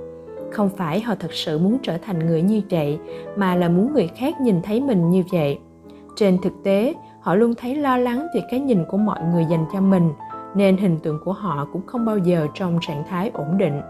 Không 0.51 0.69
phải 0.69 1.01
họ 1.01 1.15
thật 1.15 1.33
sự 1.33 1.59
muốn 1.59 1.77
trở 1.81 1.97
thành 1.97 2.19
người 2.19 2.41
như 2.41 2.61
vậy, 2.69 2.99
mà 3.35 3.55
là 3.55 3.69
muốn 3.69 3.93
người 3.93 4.07
khác 4.07 4.41
nhìn 4.41 4.61
thấy 4.61 4.81
mình 4.81 5.09
như 5.09 5.23
vậy. 5.31 5.59
Trên 6.15 6.37
thực 6.43 6.53
tế, 6.63 6.93
họ 7.21 7.35
luôn 7.35 7.53
thấy 7.55 7.75
lo 7.75 7.97
lắng 7.97 8.27
về 8.35 8.41
cái 8.51 8.59
nhìn 8.59 8.85
của 8.89 8.97
mọi 8.97 9.19
người 9.33 9.45
dành 9.49 9.65
cho 9.73 9.81
mình, 9.81 10.09
nên 10.55 10.77
hình 10.77 10.99
tượng 10.99 11.19
của 11.25 11.33
họ 11.33 11.67
cũng 11.73 11.81
không 11.85 12.05
bao 12.05 12.17
giờ 12.17 12.47
trong 12.53 12.79
trạng 12.81 13.03
thái 13.09 13.31
ổn 13.33 13.57
định. 13.57 13.81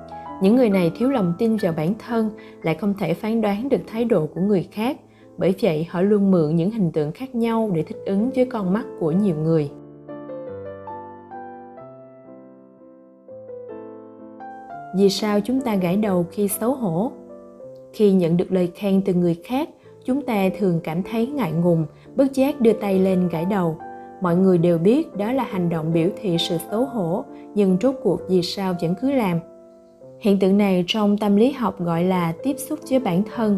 Những 0.42 0.56
người 0.56 0.70
này 0.70 0.92
thiếu 0.98 1.10
lòng 1.10 1.34
tin 1.38 1.58
vào 1.58 1.74
bản 1.78 1.94
thân, 2.08 2.30
lại 2.64 2.76
không 2.76 2.94
thể 3.00 3.14
phán 3.14 3.42
đoán 3.42 3.70
được 3.70 3.82
thái 3.88 4.06
độ 4.06 4.28
của 4.36 4.42
người 4.42 4.68
khác. 4.72 4.98
Bởi 5.38 5.56
vậy, 5.62 5.88
họ 5.90 6.02
luôn 6.02 6.32
mượn 6.32 6.56
những 6.56 6.72
hình 6.72 6.92
tượng 6.92 7.12
khác 7.12 7.36
nhau 7.36 7.72
để 7.74 7.84
thích 7.84 7.98
ứng 8.06 8.30
với 8.36 8.46
con 8.46 8.74
mắt 8.74 8.86
của 9.00 9.12
nhiều 9.12 9.36
người. 9.36 9.70
Vì 14.96 15.10
sao 15.10 15.40
chúng 15.40 15.62
ta 15.62 15.76
gãi 15.76 15.98
đầu 15.98 16.26
khi 16.32 16.48
xấu 16.48 16.74
hổ? 16.74 17.12
Khi 17.94 18.12
nhận 18.12 18.38
được 18.38 18.52
lời 18.52 18.72
khen 18.76 19.02
từ 19.06 19.14
người 19.14 19.36
khác, 19.44 19.70
chúng 20.06 20.22
ta 20.22 20.50
thường 20.60 20.80
cảm 20.84 21.04
thấy 21.04 21.28
ngại 21.28 21.52
ngùng, 21.52 21.86
bất 22.16 22.34
giác 22.34 22.62
đưa 22.62 22.74
tay 22.74 23.00
lên 23.00 23.30
gãi 23.30 23.46
đầu. 23.46 23.78
Mọi 24.22 24.36
người 24.36 24.58
đều 24.58 24.78
biết 24.78 25.16
đó 25.16 25.32
là 25.32 25.44
hành 25.44 25.70
động 25.70 25.94
biểu 25.94 26.10
thị 26.22 26.38
sự 26.40 26.58
xấu 26.72 26.86
hổ, 26.86 27.24
nhưng 27.56 27.78
rốt 27.82 27.96
cuộc 28.04 28.22
vì 28.30 28.42
sao 28.42 28.76
vẫn 28.82 28.96
cứ 29.02 29.12
làm? 29.12 29.40
Hiện 30.20 30.40
tượng 30.40 30.58
này 30.58 30.84
trong 30.88 31.18
tâm 31.18 31.36
lý 31.36 31.52
học 31.52 31.80
gọi 31.80 32.04
là 32.04 32.34
tiếp 32.44 32.56
xúc 32.58 32.80
với 32.90 33.00
bản 33.00 33.24
thân. 33.36 33.58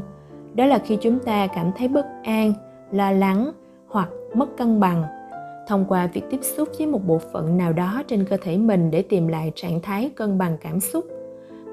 Đó 0.53 0.65
là 0.65 0.77
khi 0.77 0.97
chúng 1.01 1.19
ta 1.19 1.47
cảm 1.47 1.71
thấy 1.77 1.87
bất 1.87 2.05
an, 2.23 2.53
lo 2.91 3.11
lắng 3.11 3.51
hoặc 3.87 4.09
mất 4.33 4.57
cân 4.57 4.79
bằng. 4.79 5.03
Thông 5.67 5.85
qua 5.87 6.07
việc 6.07 6.21
tiếp 6.29 6.39
xúc 6.41 6.69
với 6.77 6.87
một 6.87 7.07
bộ 7.07 7.17
phận 7.17 7.57
nào 7.57 7.73
đó 7.73 8.03
trên 8.07 8.25
cơ 8.25 8.37
thể 8.41 8.57
mình 8.57 8.91
để 8.91 9.01
tìm 9.01 9.27
lại 9.27 9.51
trạng 9.55 9.79
thái 9.81 10.09
cân 10.15 10.37
bằng 10.37 10.57
cảm 10.61 10.79
xúc 10.79 11.05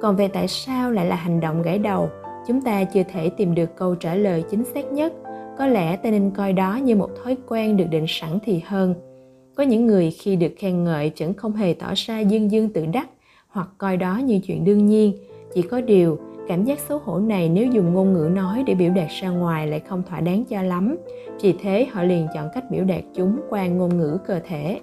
còn 0.03 0.17
về 0.17 0.29
tại 0.29 0.49
sao 0.49 0.91
lại 0.91 1.07
là 1.07 1.17
hành 1.17 1.41
động 1.41 1.63
gãy 1.63 1.79
đầu, 1.79 2.09
chúng 2.47 2.61
ta 2.61 2.85
chưa 2.85 3.03
thể 3.03 3.31
tìm 3.31 3.55
được 3.55 3.77
câu 3.77 3.95
trả 3.95 4.15
lời 4.15 4.45
chính 4.51 4.65
xác 4.65 4.93
nhất. 4.93 5.13
Có 5.59 5.67
lẽ 5.67 5.97
ta 5.97 6.11
nên 6.11 6.31
coi 6.31 6.53
đó 6.53 6.77
như 6.77 6.97
một 6.97 7.11
thói 7.25 7.37
quen 7.49 7.77
được 7.77 7.85
định 7.91 8.07
sẵn 8.09 8.39
thì 8.45 8.61
hơn. 8.67 8.95
Có 9.57 9.63
những 9.63 9.87
người 9.87 10.11
khi 10.11 10.37
được 10.37 10.53
khen 10.59 10.85
ngợi 10.85 11.13
vẫn 11.19 11.35
không 11.35 11.53
hề 11.53 11.75
tỏ 11.75 11.93
ra 11.97 12.21
dương 12.21 12.51
dương 12.51 12.69
tự 12.69 12.87
đắc, 12.87 13.09
hoặc 13.49 13.69
coi 13.79 13.97
đó 13.97 14.21
như 14.25 14.41
chuyện 14.47 14.65
đương 14.65 14.87
nhiên. 14.87 15.13
Chỉ 15.55 15.63
có 15.63 15.81
điều, 15.81 16.19
cảm 16.49 16.65
giác 16.65 16.79
xấu 16.79 16.99
hổ 16.99 17.19
này 17.19 17.49
nếu 17.49 17.67
dùng 17.67 17.95
ngôn 17.95 18.13
ngữ 18.13 18.31
nói 18.35 18.65
để 18.67 18.75
biểu 18.75 18.91
đạt 18.91 19.09
ra 19.21 19.29
ngoài 19.29 19.67
lại 19.67 19.81
không 19.81 20.03
thỏa 20.09 20.21
đáng 20.21 20.45
cho 20.45 20.63
lắm. 20.63 20.97
Vì 21.43 21.55
thế, 21.63 21.87
họ 21.93 22.03
liền 22.03 22.27
chọn 22.35 22.49
cách 22.55 22.65
biểu 22.71 22.85
đạt 22.85 23.01
chúng 23.15 23.41
qua 23.51 23.67
ngôn 23.67 23.99
ngữ 23.99 24.19
cơ 24.27 24.41
thể. 24.49 24.81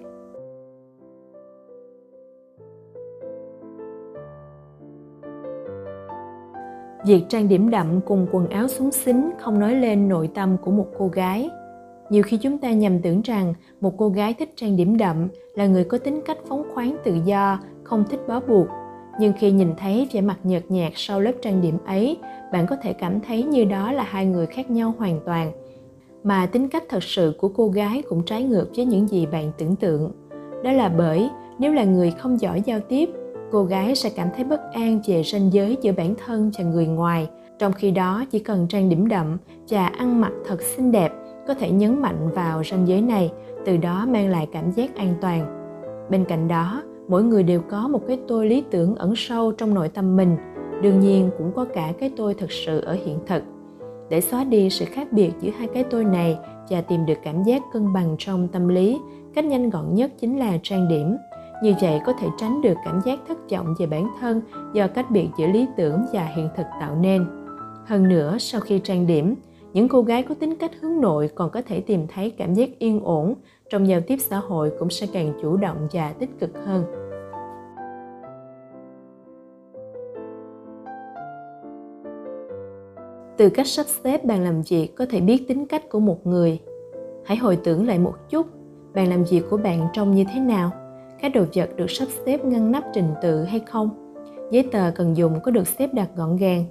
Việc 7.08 7.24
trang 7.30 7.48
điểm 7.48 7.70
đậm 7.70 8.02
cùng 8.02 8.28
quần 8.32 8.50
áo 8.50 8.68
súng 8.68 8.92
xính 8.92 9.30
không 9.40 9.60
nói 9.60 9.76
lên 9.76 10.10
nội 10.10 10.30
tâm 10.34 10.58
của 10.62 10.72
một 10.72 10.88
cô 10.98 11.08
gái. 11.08 11.50
Nhiều 12.10 12.24
khi 12.24 12.38
chúng 12.38 12.58
ta 12.58 12.72
nhầm 12.72 13.02
tưởng 13.02 13.22
rằng 13.22 13.54
một 13.82 13.94
cô 13.98 14.10
gái 14.10 14.34
thích 14.34 14.54
trang 14.56 14.76
điểm 14.78 14.98
đậm 14.98 15.28
là 15.56 15.66
người 15.66 15.84
có 15.84 15.98
tính 15.98 16.22
cách 16.26 16.38
phóng 16.48 16.64
khoáng 16.74 16.98
tự 17.04 17.18
do, 17.26 17.60
không 17.84 18.04
thích 18.10 18.20
bó 18.28 18.40
buộc. 18.40 18.68
Nhưng 19.20 19.34
khi 19.40 19.52
nhìn 19.52 19.76
thấy 19.78 20.08
vẻ 20.14 20.22
mặt 20.22 20.38
nhợt 20.44 20.72
nhạt 20.72 20.92
sau 20.96 21.22
lớp 21.22 21.32
trang 21.42 21.62
điểm 21.62 21.78
ấy, 21.86 22.18
bạn 22.52 22.66
có 22.70 22.76
thể 22.82 22.94
cảm 22.94 23.20
thấy 23.20 23.44
như 23.44 23.66
đó 23.66 23.92
là 23.92 24.04
hai 24.04 24.26
người 24.26 24.46
khác 24.46 24.72
nhau 24.72 24.94
hoàn 24.98 25.20
toàn. 25.26 25.52
Mà 26.24 26.46
tính 26.46 26.70
cách 26.70 26.84
thật 26.90 27.04
sự 27.04 27.34
của 27.40 27.50
cô 27.50 27.68
gái 27.68 28.04
cũng 28.10 28.24
trái 28.26 28.44
ngược 28.44 28.68
với 28.76 28.86
những 28.86 29.08
gì 29.08 29.26
bạn 29.26 29.52
tưởng 29.58 29.76
tượng. 29.76 30.12
Đó 30.64 30.72
là 30.72 30.90
bởi 30.90 31.30
nếu 31.60 31.74
là 31.74 31.84
người 31.84 32.12
không 32.12 32.40
giỏi 32.40 32.62
giao 32.66 32.80
tiếp, 32.80 33.10
cô 33.52 33.64
gái 33.64 33.96
sẽ 33.96 34.10
cảm 34.10 34.28
thấy 34.36 34.44
bất 34.44 34.62
an 34.74 35.00
về 35.08 35.24
ranh 35.24 35.54
giới 35.54 35.78
giữa 35.82 35.92
bản 35.92 36.14
thân 36.26 36.52
và 36.58 36.64
người 36.64 36.88
ngoài, 36.88 37.30
trong 37.60 37.74
khi 37.74 37.92
đó 37.92 38.26
chỉ 38.32 38.40
cần 38.40 38.68
trang 38.70 38.90
điểm 38.90 39.08
đậm 39.08 39.38
và 39.70 39.88
ăn 39.88 40.22
mặc 40.22 40.32
thật 40.46 40.62
xinh 40.62 40.92
đẹp 40.92 41.12
có 41.48 41.54
thể 41.54 41.72
nhấn 41.72 42.02
mạnh 42.02 42.30
vào 42.34 42.64
ranh 42.64 42.88
giới 42.88 43.02
này, 43.02 43.32
từ 43.66 43.78
đó 43.78 44.06
mang 44.10 44.30
lại 44.30 44.48
cảm 44.52 44.72
giác 44.72 44.96
an 44.96 45.14
toàn. 45.22 45.54
Bên 46.10 46.26
cạnh 46.26 46.48
đó, 46.48 46.84
mỗi 47.08 47.24
người 47.24 47.44
đều 47.44 47.62
có 47.70 47.88
một 47.88 48.02
cái 48.08 48.20
tôi 48.28 48.48
lý 48.48 48.64
tưởng 48.72 48.96
ẩn 48.96 49.14
sâu 49.16 49.52
trong 49.52 49.74
nội 49.74 49.90
tâm 49.90 50.16
mình, 50.16 50.38
đương 50.82 51.00
nhiên 51.00 51.30
cũng 51.38 51.52
có 51.56 51.66
cả 51.74 51.94
cái 52.00 52.12
tôi 52.18 52.34
thực 52.34 52.52
sự 52.52 52.82
ở 52.82 52.98
hiện 53.06 53.20
thực. 53.28 53.44
Để 54.10 54.22
xóa 54.22 54.44
đi 54.44 54.70
sự 54.70 54.86
khác 54.86 55.08
biệt 55.12 55.32
giữa 55.42 55.52
hai 55.58 55.68
cái 55.74 55.84
tôi 55.84 56.04
này 56.04 56.38
và 56.70 56.82
tìm 56.82 57.06
được 57.06 57.18
cảm 57.24 57.44
giác 57.44 57.62
cân 57.74 57.94
bằng 57.94 58.16
trong 58.18 58.48
tâm 58.48 58.68
lý, 58.68 59.00
cách 59.34 59.46
nhanh 59.46 59.70
gọn 59.70 59.96
nhất 59.96 60.12
chính 60.20 60.40
là 60.40 60.58
trang 60.64 60.88
điểm 60.88 61.18
như 61.64 61.74
vậy 61.82 62.00
có 62.06 62.14
thể 62.14 62.28
tránh 62.38 62.62
được 62.62 62.74
cảm 62.86 63.02
giác 63.06 63.20
thất 63.28 63.38
vọng 63.52 63.74
về 63.80 63.86
bản 63.86 64.08
thân 64.20 64.42
do 64.74 64.88
cách 64.88 65.12
biệt 65.12 65.30
giữa 65.38 65.48
lý 65.48 65.68
tưởng 65.78 66.06
và 66.14 66.24
hiện 66.24 66.50
thực 66.58 66.66
tạo 66.80 66.96
nên. 66.96 67.26
Hơn 67.86 68.10
nữa, 68.10 68.38
sau 68.40 68.62
khi 68.62 68.80
trang 68.80 69.08
điểm, 69.08 69.36
những 69.74 69.88
cô 69.88 70.02
gái 70.02 70.24
có 70.24 70.36
tính 70.36 70.56
cách 70.56 70.72
hướng 70.82 71.02
nội 71.02 71.30
còn 71.36 71.50
có 71.50 71.62
thể 71.62 71.82
tìm 71.82 72.08
thấy 72.08 72.32
cảm 72.32 72.54
giác 72.54 72.70
yên 72.80 73.02
ổn 73.04 73.36
trong 73.70 73.88
giao 73.88 74.02
tiếp 74.02 74.18
xã 74.20 74.38
hội 74.38 74.72
cũng 74.80 74.90
sẽ 74.90 75.08
càng 75.14 75.34
chủ 75.42 75.58
động 75.58 75.88
và 75.92 76.14
tích 76.20 76.30
cực 76.40 76.52
hơn. 76.66 76.84
Từ 83.38 83.50
cách 83.50 83.68
sắp 83.68 83.86
xếp 84.04 84.26
bàn 84.26 84.44
làm 84.44 84.62
việc 84.62 84.96
có 84.96 85.06
thể 85.10 85.22
biết 85.22 85.48
tính 85.48 85.66
cách 85.66 85.90
của 85.90 86.00
một 86.00 86.28
người. 86.28 86.60
Hãy 87.26 87.38
hồi 87.38 87.58
tưởng 87.64 87.88
lại 87.88 88.00
một 88.00 88.14
chút, 88.30 88.48
bàn 88.94 89.10
làm 89.10 89.24
việc 89.24 89.42
của 89.50 89.58
bạn 89.58 89.88
trông 89.94 90.16
như 90.16 90.24
thế 90.34 90.40
nào 90.40 90.72
các 91.22 91.32
đồ 91.36 91.44
vật 91.54 91.70
được 91.76 91.92
sắp 91.92 92.08
xếp 92.26 92.46
ngăn 92.46 92.72
nắp 92.72 92.84
trình 92.94 93.10
tự 93.22 93.44
hay 93.44 93.60
không? 93.60 93.90
Giấy 94.52 94.64
tờ 94.72 94.92
cần 94.96 95.18
dùng 95.18 95.40
có 95.40 95.52
được 95.52 95.68
xếp 95.68 95.94
đặt 95.94 96.10
gọn 96.16 96.38
gàng? 96.38 96.66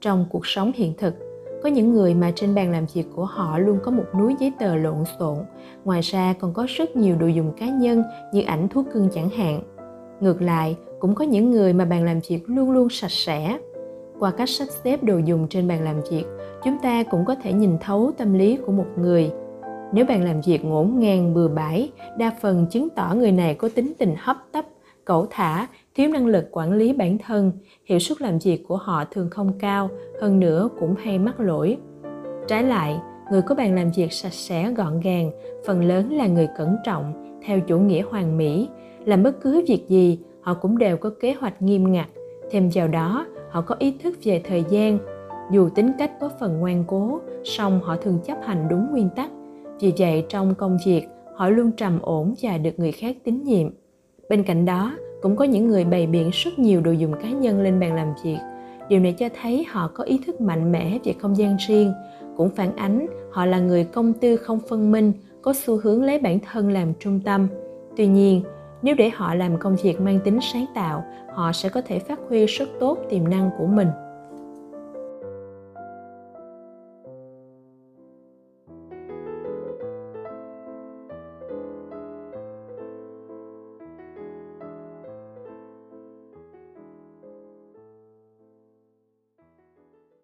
Trong 0.00 0.26
cuộc 0.30 0.46
sống 0.46 0.72
hiện 0.74 0.92
thực, 0.98 1.14
có 1.62 1.68
những 1.68 1.92
người 1.92 2.14
mà 2.14 2.32
trên 2.34 2.54
bàn 2.54 2.70
làm 2.70 2.86
việc 2.94 3.04
của 3.16 3.24
họ 3.24 3.58
luôn 3.58 3.78
có 3.82 3.90
một 3.90 4.04
núi 4.18 4.34
giấy 4.40 4.52
tờ 4.58 4.76
lộn 4.76 5.04
xộn. 5.18 5.38
Ngoài 5.84 6.00
ra 6.00 6.34
còn 6.40 6.52
có 6.52 6.66
rất 6.68 6.96
nhiều 6.96 7.16
đồ 7.16 7.26
dùng 7.26 7.52
cá 7.52 7.66
nhân 7.66 8.02
như 8.32 8.42
ảnh 8.42 8.68
thuốc 8.68 8.86
cưng 8.92 9.08
chẳng 9.14 9.30
hạn. 9.30 9.62
Ngược 10.20 10.42
lại, 10.42 10.76
cũng 11.00 11.14
có 11.14 11.24
những 11.24 11.50
người 11.50 11.72
mà 11.72 11.84
bàn 11.84 12.04
làm 12.04 12.20
việc 12.28 12.40
luôn 12.46 12.70
luôn 12.70 12.88
sạch 12.90 13.10
sẽ. 13.10 13.58
Qua 14.18 14.30
cách 14.30 14.48
sắp 14.48 14.66
xếp 14.84 15.02
đồ 15.02 15.18
dùng 15.18 15.48
trên 15.48 15.68
bàn 15.68 15.84
làm 15.84 15.96
việc, 16.10 16.24
chúng 16.64 16.76
ta 16.82 17.02
cũng 17.02 17.24
có 17.24 17.34
thể 17.34 17.52
nhìn 17.52 17.78
thấu 17.80 18.12
tâm 18.18 18.34
lý 18.34 18.56
của 18.66 18.72
một 18.72 18.86
người 18.96 19.30
nếu 19.92 20.04
bạn 20.04 20.24
làm 20.24 20.40
việc 20.40 20.64
ngổn 20.64 20.94
ngang 20.98 21.34
bừa 21.34 21.48
bãi, 21.48 21.90
đa 22.16 22.32
phần 22.40 22.66
chứng 22.70 22.88
tỏ 22.90 23.14
người 23.14 23.32
này 23.32 23.54
có 23.54 23.68
tính 23.74 23.92
tình 23.98 24.14
hấp 24.18 24.36
tấp, 24.52 24.64
cẩu 25.04 25.26
thả, 25.30 25.66
thiếu 25.94 26.08
năng 26.08 26.26
lực 26.26 26.48
quản 26.50 26.72
lý 26.72 26.92
bản 26.92 27.18
thân, 27.18 27.52
hiệu 27.84 27.98
suất 27.98 28.22
làm 28.22 28.38
việc 28.38 28.64
của 28.68 28.76
họ 28.76 29.04
thường 29.10 29.30
không 29.30 29.52
cao, 29.58 29.90
hơn 30.20 30.40
nữa 30.40 30.68
cũng 30.80 30.94
hay 31.02 31.18
mắc 31.18 31.40
lỗi. 31.40 31.76
Trái 32.48 32.62
lại, 32.62 33.00
người 33.30 33.42
có 33.42 33.54
bàn 33.54 33.74
làm 33.74 33.90
việc 33.96 34.12
sạch 34.12 34.32
sẽ 34.32 34.72
gọn 34.72 35.00
gàng, 35.00 35.30
phần 35.66 35.84
lớn 35.84 36.12
là 36.12 36.26
người 36.26 36.48
cẩn 36.58 36.76
trọng, 36.84 37.40
theo 37.44 37.60
chủ 37.60 37.78
nghĩa 37.78 38.02
hoàn 38.10 38.36
mỹ. 38.36 38.68
Làm 39.04 39.22
bất 39.22 39.40
cứ 39.40 39.64
việc 39.68 39.88
gì, 39.88 40.18
họ 40.40 40.54
cũng 40.54 40.78
đều 40.78 40.96
có 40.96 41.10
kế 41.20 41.34
hoạch 41.40 41.62
nghiêm 41.62 41.92
ngặt. 41.92 42.06
Thêm 42.50 42.70
vào 42.74 42.88
đó, 42.88 43.26
họ 43.50 43.60
có 43.60 43.76
ý 43.78 43.94
thức 44.02 44.16
về 44.24 44.42
thời 44.44 44.64
gian. 44.68 44.98
Dù 45.52 45.68
tính 45.68 45.92
cách 45.98 46.12
có 46.20 46.30
phần 46.40 46.58
ngoan 46.60 46.84
cố, 46.86 47.20
song 47.44 47.80
họ 47.82 47.96
thường 47.96 48.18
chấp 48.24 48.38
hành 48.44 48.66
đúng 48.70 48.90
nguyên 48.90 49.08
tắc 49.16 49.30
vì 49.80 49.92
vậy, 49.98 50.24
trong 50.28 50.54
công 50.54 50.78
việc, 50.86 51.08
họ 51.34 51.48
luôn 51.48 51.72
trầm 51.72 51.98
ổn 52.02 52.34
và 52.42 52.58
được 52.58 52.70
người 52.76 52.92
khác 52.92 53.16
tín 53.24 53.42
nhiệm. 53.42 53.68
Bên 54.28 54.42
cạnh 54.42 54.64
đó, 54.64 54.96
cũng 55.22 55.36
có 55.36 55.44
những 55.44 55.68
người 55.68 55.84
bày 55.84 56.06
biện 56.06 56.30
rất 56.32 56.58
nhiều 56.58 56.80
đồ 56.80 56.92
dùng 56.92 57.12
cá 57.22 57.30
nhân 57.30 57.60
lên 57.60 57.80
bàn 57.80 57.94
làm 57.94 58.08
việc. 58.24 58.38
Điều 58.88 59.00
này 59.00 59.12
cho 59.12 59.28
thấy 59.40 59.64
họ 59.64 59.90
có 59.94 60.04
ý 60.04 60.20
thức 60.26 60.40
mạnh 60.40 60.72
mẽ 60.72 60.98
về 61.04 61.14
không 61.20 61.36
gian 61.36 61.56
riêng, 61.68 61.92
cũng 62.36 62.50
phản 62.50 62.76
ánh 62.76 63.06
họ 63.32 63.46
là 63.46 63.58
người 63.58 63.84
công 63.84 64.12
tư 64.12 64.36
không 64.36 64.60
phân 64.68 64.92
minh, 64.92 65.12
có 65.42 65.52
xu 65.52 65.80
hướng 65.82 66.02
lấy 66.02 66.18
bản 66.18 66.38
thân 66.52 66.70
làm 66.70 66.92
trung 67.00 67.20
tâm. 67.24 67.48
Tuy 67.96 68.06
nhiên, 68.06 68.42
nếu 68.82 68.94
để 68.94 69.10
họ 69.10 69.34
làm 69.34 69.58
công 69.58 69.76
việc 69.82 70.00
mang 70.00 70.18
tính 70.24 70.38
sáng 70.52 70.64
tạo, 70.74 71.04
họ 71.34 71.52
sẽ 71.52 71.68
có 71.68 71.80
thể 71.86 71.98
phát 71.98 72.18
huy 72.28 72.46
rất 72.46 72.68
tốt 72.80 72.98
tiềm 73.10 73.28
năng 73.28 73.50
của 73.58 73.66
mình. 73.66 73.88